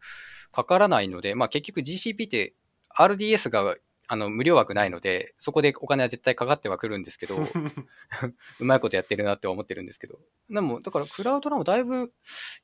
[0.51, 2.55] かからないので、まあ結局 GCP って
[2.97, 3.75] RDS が
[4.11, 7.37] あの無料枠ないので、そこでお金は絶対かかってはくるんですけど、
[8.59, 10.19] うまいことやってるなって思ってるんですけど。
[10.49, 12.11] でも、だからクラウドランもだいぶ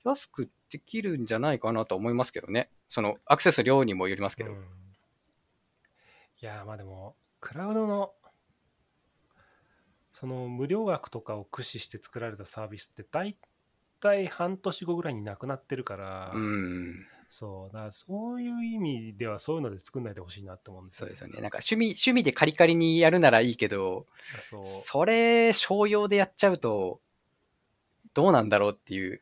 [0.04, 2.70] 安くできるんじゃないかなと思いますけどね。
[2.90, 4.52] そのアクセス量にもよりますけど。
[4.52, 4.66] うん
[6.40, 8.14] いやーまあでもクラウドの
[10.12, 13.36] その無料枠とかを駆使して作られたサービスって大
[14.00, 17.08] 体半年後ぐらいになくなってるから、うん。
[17.30, 21.34] そうだからそういう意味ではそういうので作んないでほしいなって思うんですそうですよね。
[21.42, 24.06] なんか趣味、趣味でカリカリにやるならいいけど、
[24.44, 24.64] そう。
[24.64, 27.02] それ、商用でやっちゃうと、
[28.14, 29.22] どうなんだろうっていう、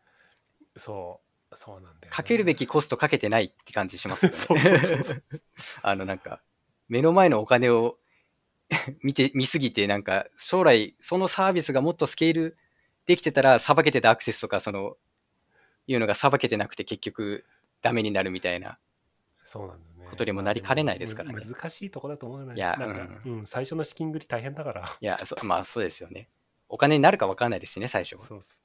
[0.78, 1.26] そう。
[1.58, 4.36] そうなんだよね、かけるべきコストかけてないって感じしますよね。
[4.38, 5.24] そうそうそうそう。
[5.82, 6.42] あの、なんか、
[6.90, 7.98] 目の前のお金を
[9.04, 12.58] 見て、見すぎて、なんか、将来、そのサービスがもっとスケール
[13.06, 14.98] できてたら、さばけてたアクセスとか、その、
[15.88, 17.46] いうのがさばけてなくて、結局、
[17.86, 18.80] ダメになるみたいな。
[19.46, 22.76] そうなんだよねことにもなりかねないですからね難しいとこだと思うないいや
[23.26, 26.30] うん最初の資金繰り大変だからいや、そまあ、そうですよね。
[26.68, 28.22] お金になるか分かんないですしね、最初は。
[28.24, 28.65] そうそう。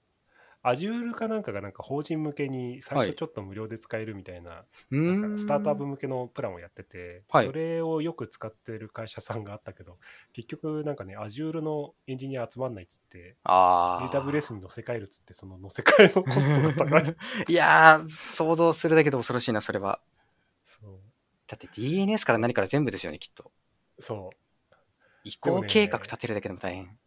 [0.62, 4.64] Azure かなんかがなんか法人向けに最はい初ちょっと無料で使えるみたいな。
[5.04, 9.98] なんかスタートアップ向けのプランをやってて、はいそれをよく使ってる会社さんがあったけど、
[10.32, 13.36] 結局なんかね、Azure のエンジニア集まんないっつって。
[13.98, 17.16] AWS に乗せ替えるっつって、その乗せ替えのコストが高い。
[17.48, 20.00] いやー、想像するだけで恐ろしいな、それは。
[20.64, 21.00] そう。
[21.48, 23.52] だって DNS から何から全部ですよね、きっと。
[24.00, 24.50] そう。
[25.24, 26.98] 移行計画立てるだけでも大変。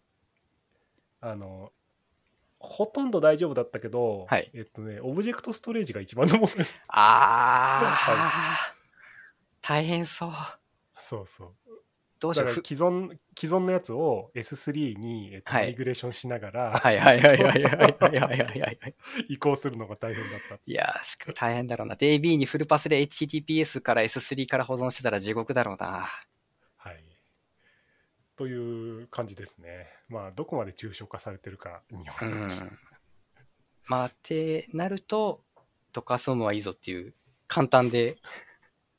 [1.22, 1.72] あの、
[2.64, 6.50] ほとんど大丈夫だったけど、はいえっとね、オブジェクトストレージが一番のもの。
[6.88, 8.76] ああ、
[9.62, 10.32] 大変そう。
[11.02, 11.54] そうそう。
[12.22, 12.50] どうしよう。
[12.50, 18.96] 既存既存のやつを S3 に、えっとはいマイグレーションしながら、はいはいはいはいはいはいはいはいはい。
[19.28, 20.56] 移行するのが大変だった。
[20.66, 21.96] いやー、しか大変だろうな。
[21.96, 26.08] DB にフルパスで HTTPS から S3 から保存してたら地獄だろうな。
[28.34, 28.38] はい。
[28.38, 29.88] という感じですね。
[30.10, 32.62] まあ、どこまで抽象化されてるかにようる話。
[32.62, 32.78] ん。
[33.88, 35.42] まあ、ってなると、
[35.92, 37.14] ドカソームはいいぞっていう、
[37.48, 38.18] 簡単で。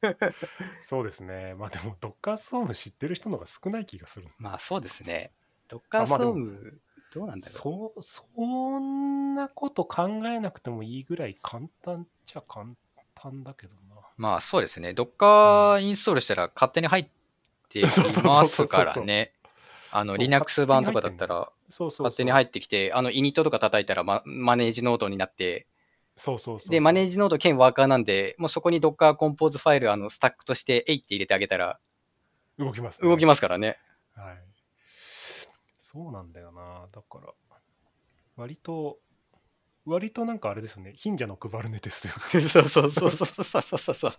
[0.82, 1.54] そうですね。
[1.54, 4.28] まあでも、ドッカーソーム知ってる人の方が少ない気がする。
[4.38, 5.32] まあそうですね。
[5.66, 6.80] ドッカーソーム、
[7.12, 7.56] どうなんだろう。
[7.56, 12.72] そう、そんなこと考えなくてもいいぐらい簡単っちゃ簡
[13.14, 13.96] 単だけどな。
[14.16, 14.92] まあそうですね。
[14.92, 17.23] ドッカーインストールしたら勝手に入って
[17.80, 17.84] い
[18.24, 19.32] ますからね。
[19.90, 21.52] あの、Linux 版とかだったら。
[21.70, 25.66] 勝手に入ってきて、あの、イニットとか叩いたらママネージノードになって、
[26.16, 26.70] そうそうそう。
[26.70, 31.80] で、マネージノード兼ワーカーなんで、もうそこに Docker コンポーズファイル、あの、スタックとして、えいって入れてあげたら、
[32.58, 33.78] 動きます、動きますからね。
[34.14, 34.36] はい。
[35.78, 36.86] そうなんだよな。
[36.92, 37.32] だから、
[38.36, 38.98] 割と、
[39.86, 40.92] 割となんかあれですよね。
[40.96, 42.10] 貧者のクバルネテスとい
[42.40, 42.48] うか。
[42.48, 44.12] そ うそうそうそうそうそうそう。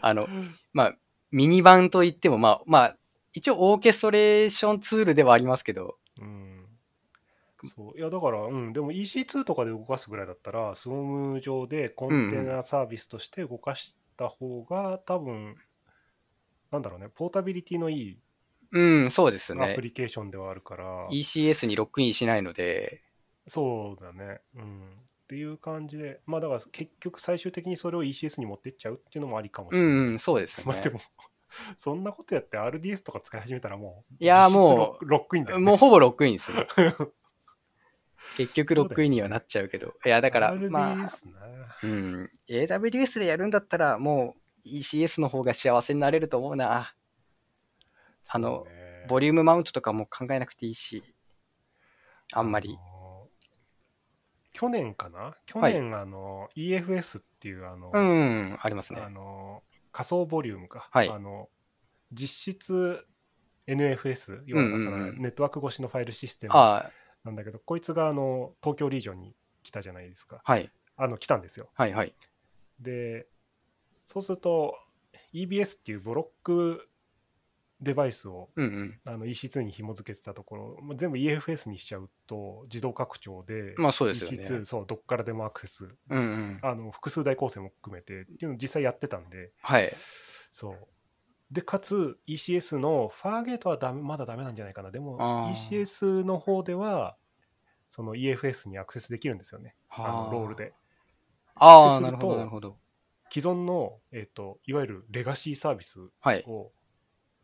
[0.00, 0.28] あの、
[0.72, 0.96] まあ、
[1.30, 2.96] ミニ版といっても、まあ、まあ、
[3.32, 6.66] 一応オーケストレーションツールではありますけど、うん。
[7.64, 7.98] そう。
[7.98, 8.72] いや、だから、うん。
[8.72, 11.02] でも EC2 とかで動かすぐらいだったら、スウォー
[11.32, 15.56] ム上でコンテナサービスとして動かした方が、多分、
[16.70, 18.18] なんだろうね、ポータビリティのいい
[18.72, 19.82] うん、そうですねアプ。
[19.82, 23.02] リケーションではあるから、ECS にロックインしないので、
[23.48, 24.40] そうだね。
[24.56, 24.90] うん。
[25.24, 29.88] っていう感じで、まあだから結局最終的にそれを ECS に持ってっちゃうっていうのもありかもしれない。
[29.88, 30.90] うん、うん、そうですよねまあで。
[30.90, 31.00] も、
[31.78, 35.64] そんなことやって RDS とか使い始めたらもう、いやもうロロックインだよ、ね。
[35.64, 36.66] もうほぼロックインですね。
[38.36, 39.94] 結局ロックインにはなっちゃうけど。
[40.04, 41.08] いや、だから、RDS まあ、な。
[41.82, 46.94] うん、AWS でやるんだったら、もう ECS の方が幸せになれると思うな。
[48.28, 48.66] あの
[49.08, 51.02] ボリュームマウントとかも考えなくていいし、
[52.32, 52.70] あんまり。
[52.70, 52.93] の
[54.54, 55.36] 去年かな？
[55.46, 59.02] 去年、あの EFS っていうあの、うん、ありますね。
[59.04, 59.10] あ。
[59.10, 61.08] の仮想ボリュームか、はい。
[61.10, 61.48] あの
[62.12, 63.04] 実質
[63.66, 64.42] NFS
[65.18, 66.90] ネットワーク越しのファイルシステムあ
[67.24, 70.40] なんだけど、こいつがあの東京リージョンに来たじゃないですか。
[70.44, 71.68] あ、はい、あの来たんですよ。
[71.74, 72.14] はい、はい。
[72.78, 73.26] で
[74.04, 74.76] そうすると
[75.32, 76.88] EBS っていうブロック
[77.84, 79.00] デバイスをうんうん。
[79.04, 84.38] あの EC2 に紐付けてたところ、まあ全部 EFS にしちゃうと自動拡張で、まあそうですよね。
[84.42, 86.58] EC2 そうどっからでもアクセスうんうん。
[86.62, 89.94] あの複数台構成も含めてっていうのを実際やってたんではい。
[90.50, 90.76] そう
[91.50, 95.18] でかつ ECS のファーゲートはダメまだダメなんじゃないかなでも
[95.52, 97.16] ECS の方では
[97.90, 100.56] その EFS にアクセスできるんですよねあのロール。
[100.56, 100.72] で
[101.56, 102.76] ああ、なるほど、なるほど。
[103.30, 106.44] 既存の、えー、といわゆるレガシーサービスはい。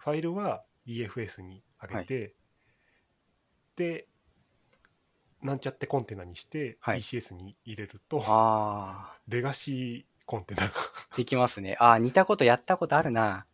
[0.01, 2.35] をファイルは EFS に上げて、
[3.77, 4.07] で
[5.43, 6.99] なんちゃってコンテナにしてはい。
[6.99, 10.73] ECS に入れると、ああ、レガシーコンテナが。
[11.17, 11.77] できますね。
[11.81, 13.47] ああ、似たことやったことあるな。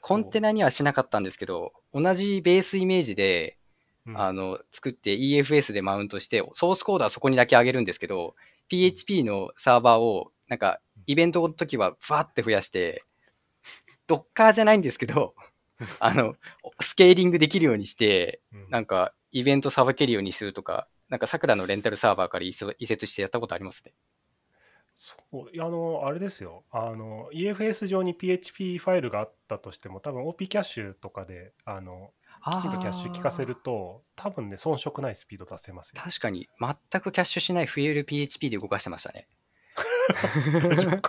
[0.00, 3.58] コンテナにはしなかったんですけど、同じベースイメージで、
[4.06, 4.20] うん。
[4.20, 8.36] あの、作って EFS でマウントして、ソースコードはそこにだけ上げるんですけど、
[8.68, 13.04] PHP のサーバーをなんか、イベントの時は、ふわって増やして、
[14.06, 15.34] ドッカーじゃないんですけど、
[16.00, 16.36] あの、
[16.80, 22.52] スケーリングできるようにして、うんなんか、イベントさばけるようにするとか、なんか、桜のレンタルサーバーから移
[22.86, 23.92] 設してやったことありますね。
[24.96, 32.12] そうあのあれですよあの EFS 上に PHP ファイルがあったとしても多分 OP キャッシュとかであの
[32.52, 36.02] きちんとキャッシュ効かせると多分ね遜色ないスピード出せますよ。
[36.02, 39.28] 確かに、全くキャッシュしないフィエル PHP で動かしてましたね。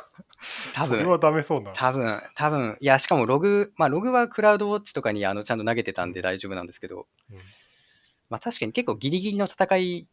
[0.74, 0.88] 多分。
[0.88, 1.72] それはダメそうな。
[1.74, 7.38] 多分、多分、いや、しかもログ、まあ、ログはクラウドウォッチとかにあのちゃんと投げてたんで大丈夫なんですけど、うん。
[8.30, 10.08] まあ、確かに結構ギリギリの戦い、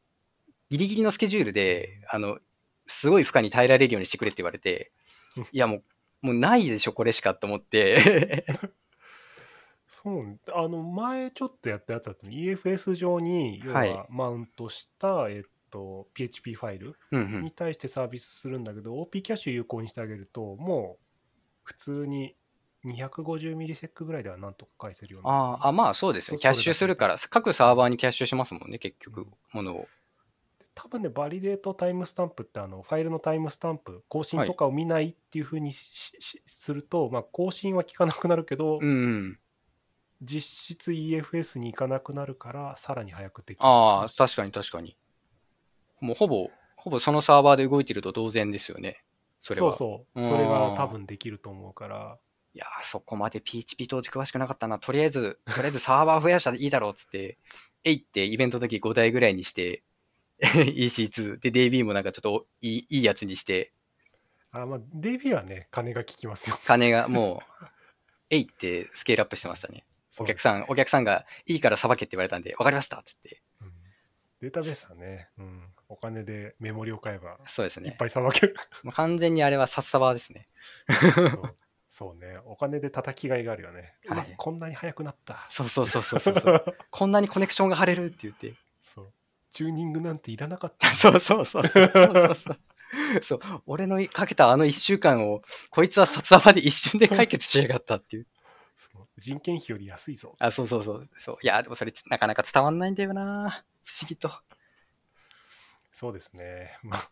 [0.68, 2.38] ギリギリのスケジュールで、あの、
[2.86, 4.90] すごい負荷に耐えられるようにしてくれって言われて
[5.36, 5.76] うん、 いや、も
[6.22, 8.44] う、もうないでしょ、これしかと思って。
[9.86, 13.90] そうあの前ちょっとやったやつだと EFS 上に要はい。
[13.90, 15.42] はマウントした、えっ
[15.72, 21.04] と、PHP ファイルうんうんに対してサービスするんだけど、OP キャッシュ有効にしてあげるともう
[21.64, 22.36] 普通に
[22.84, 26.38] 250ミリセックぐらいではなんとか返せるようになあーあ、まあそうですよ。
[26.38, 29.88] そキャッシュするから、各サーバーにキャッシュしますもんね、結局、ものを。
[30.74, 39.38] 多分ね、 validate timestamp ってあのファイルのタイムスタンプ、更新とかを見ないっていうふうにし、しすると、まあ、更新は効かなくなるけど、うんうん。
[40.22, 43.66] 実質 EFS に行かなくなるから、さらに早くできる。
[43.66, 44.96] ああ、確かに確かに。
[46.03, 49.05] もうほぼ、ほぼそのサーバーで動いてると同然ですよね。
[49.40, 49.72] それは。
[49.72, 50.22] そうそうう。
[50.22, 52.18] んそれが多分できると思うから、
[52.55, 54.80] いやー、そこまで PHP 当時詳しくなかったな。
[54.80, 57.38] とりあえず、とりあえずサーバー増やしたらいいだろうっつって、
[57.84, 59.84] えいってイベントの時5台ぐらいにして、
[60.40, 63.72] EC2 で DB もなんかちょっといいいいやつにして、
[64.50, 66.59] あまあ、DB はね、金が効きますよ。
[66.66, 67.64] 金が もう、
[68.28, 69.86] えいってスケールアップしてましたね。
[70.18, 73.40] お客さん、お客さんがいいからさばけって言われたんで、わかりましたっつって。
[73.61, 73.72] うん
[74.42, 75.62] データベースはね、うん、
[75.93, 77.90] お金でメモリを買えば、そうですね。
[77.90, 78.57] いっぱいさばける。
[78.82, 80.49] もう完全にあれはサッサバーですね。
[81.30, 81.57] そう
[81.90, 83.95] そうね、お金で叩きがいがあるよね。
[84.09, 85.47] はいこんなに速くなった。
[85.51, 86.76] そうそうそうそうそうそう。
[86.90, 88.55] こんなにコネクションが貼れるって言って。
[88.80, 89.12] そう
[89.51, 90.88] チューニングなんていらなかった。
[90.97, 91.66] そうそうそう。
[91.66, 92.59] そうそうそう。
[93.22, 98.26] そう、俺のかけたあの一週間を、こいつは札束で一瞬で解決しやがったっていう。
[98.76, 100.34] そう人件費より安いぞ。
[100.38, 101.11] あ、そうそうそう。
[101.18, 104.30] そういや、でもそれなかなか伝わんないんだよな不思議と。
[105.93, 106.78] そうですね。
[106.82, 107.11] まあ、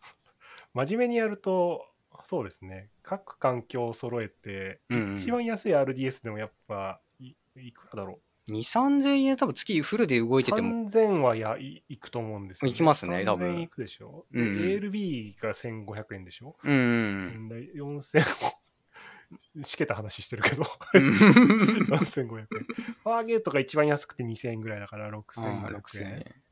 [0.73, 1.85] 真面目にやると、
[2.25, 2.89] そうですね。
[3.03, 8.19] 各環境を揃えて、うんうん一番安い RDS でもやっぱい、いくらだろ
[8.49, 10.27] 2、3000円多分月フルでう。
[10.27, 10.89] 動いてても。
[10.89, 14.25] 3000はやいいくと思うんですよ、いきますね多分3000いくでしょ？
[14.31, 16.57] うんうんで ALB が1500円でしょ？
[16.63, 18.19] うんうんで4000
[19.61, 20.63] を、しけた話してるけど、
[20.93, 21.13] うん。
[21.13, 22.47] 4500円。
[22.47, 26.43] ファーゲートが一番安くて2000円ぐらいだからあー6500 6000円。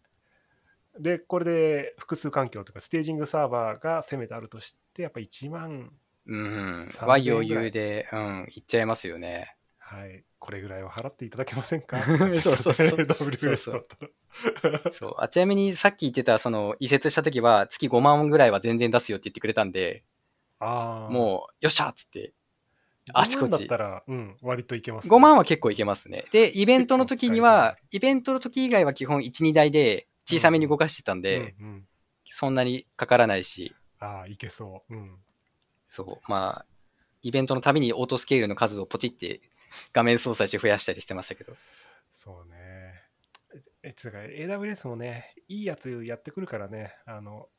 [0.99, 1.03] 円。
[1.03, 5.91] で、これで複数環境とかステージングサーバーが攻めてあるとして、やっぱ1万、
[6.25, 6.87] うん。
[6.89, 9.55] 3000は余裕で、うん、いっちゃいますよね。
[9.79, 11.99] はい、これぐらいは払っていただけませんか？
[12.05, 13.87] そうそうそうそう AWS だっ
[14.61, 14.91] たら。
[14.91, 15.15] そう。
[15.17, 20.03] あ、ちなみにさっき言ってた、その、移設した時は月5万ぐらいは全然出すよって言ってくれたんで、
[20.59, 21.11] ああ。
[21.11, 22.27] もう、よっしゃっつって。
[22.27, 22.33] う
[23.13, 26.25] あちこちだったら、うん、割といけます、5万は結構いけますね。
[26.31, 31.87] で、イベントの時にはイベントの時以外は基本1、2台で小さめに動かしてたんで、うんうん、
[32.25, 34.93] そんなにかからないし、ああ、いけそう。
[34.93, 35.17] うん。
[35.89, 36.65] そう、まあ、
[37.21, 39.41] イベントのたびにオートスケールの数をポチって
[39.91, 41.53] 画面操作して増やしたりしてましたけど。
[42.13, 43.09] そうね。
[43.83, 47.49] え、つうか、AWS もね、いいやつやってくるからね、あの、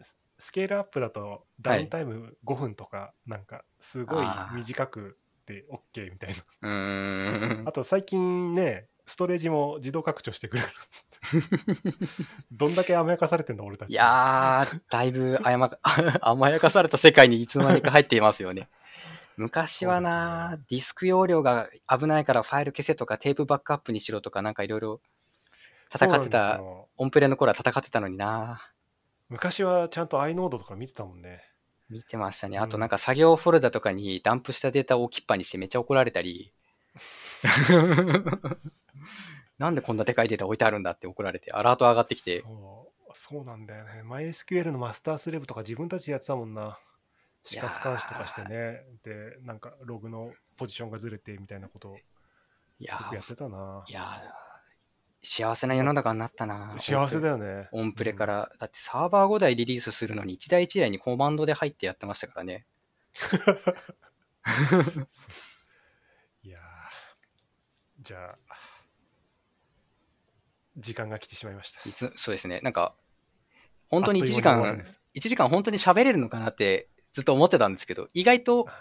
[0.00, 6.36] ススケールアップだとダウンタイム5分とか、なんか、すごい短くて OK みたいな。
[6.62, 7.72] うーん あ。
[7.72, 10.68] と最近ね、ストレージも自動拡張してくれる。
[12.52, 13.90] どんだけ甘やかされてんだ、俺たち。
[13.90, 15.78] いやー、だいぶ甘や
[16.22, 18.68] 甘やかされた世界にいつの間にか入っていますよね。
[19.36, 25.00] 昔はな、そうディスク容量が危ないからファイル消せとかテープバックアップにしろとかなんかいろいろ
[25.92, 28.60] 戦ってた、よオンプレの頃は戦ってたのにな。
[29.28, 31.42] 昔はちゃんと iNode とか見てたもんね。
[31.88, 32.56] 見てましたね。
[32.56, 36.52] うんあとなんか作業フォルダとかにダンプしたデータを置きっぱにしてめっちゃ怒られたり。
[39.58, 44.02] なんでこんなでかいデータ置いてあるんだって怒られて、アラート上がってきて、そうそうなんだよね。
[44.04, 46.78] MySQL のマスタースレブとか自分たちでやってたもんな。
[47.44, 48.82] 死活監視とかしてね。
[49.04, 51.96] でなんかログのポジションがずれてみたいなことを
[52.80, 53.84] いやってたな。
[53.86, 54.22] いや
[55.22, 56.74] 幸せな世の中になったな。
[56.78, 57.68] 幸せだよね。
[57.72, 62.66] オンプレから、だってサーバー5台リリースするのに1台1台にコマンドで入ってやってましたからね。
[64.84, 65.00] う。
[65.00, 65.06] ん
[66.42, 66.62] いやー。
[68.00, 68.36] じゃあ
[70.76, 72.60] 時間が来てしまいましたいつそうですね。
[72.62, 72.94] なんか、
[73.88, 78.74] 本当に1時間に終わるん間です、1時間本当に喋れるのかなって、ずっと思ってたんですけど、意外と、はい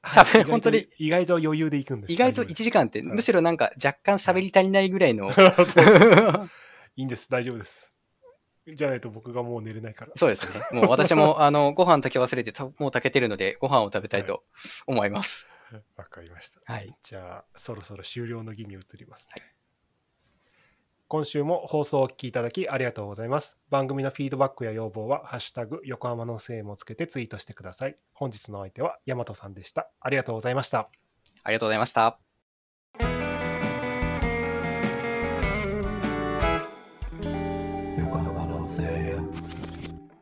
[0.00, 2.12] 喋本当に意外と余裕で行くんです。
[2.12, 5.28] 意外と1時間って、むしろなんか若干喋り足りないぐらいの、
[6.96, 7.92] いいんです、大丈夫です。
[8.74, 10.12] じゃないと僕がもう寝れないから。
[10.14, 10.80] そうですね。
[10.80, 14.44] もう私も、 あの、ご飯炊き忘れて、たもう炊けてるので、ご飯を食べたいと
[14.86, 15.46] 思います。
[15.96, 16.60] わかりました。
[16.64, 16.94] はい。
[17.02, 19.57] じゃあ、そろそろ終了の儀に移ります、はい
[21.08, 23.56] 今週も放送をお聞きいただきありがとうございます。
[23.70, 27.96] 番組のフィードバックや要望は、ハッシュタグ、横浜の声もつけてツイートしてください。
[28.12, 29.90] 本日のお相手は、大和さんでした。
[30.00, 30.90] ありがとうございました。
[31.44, 32.27] ありがとうございました。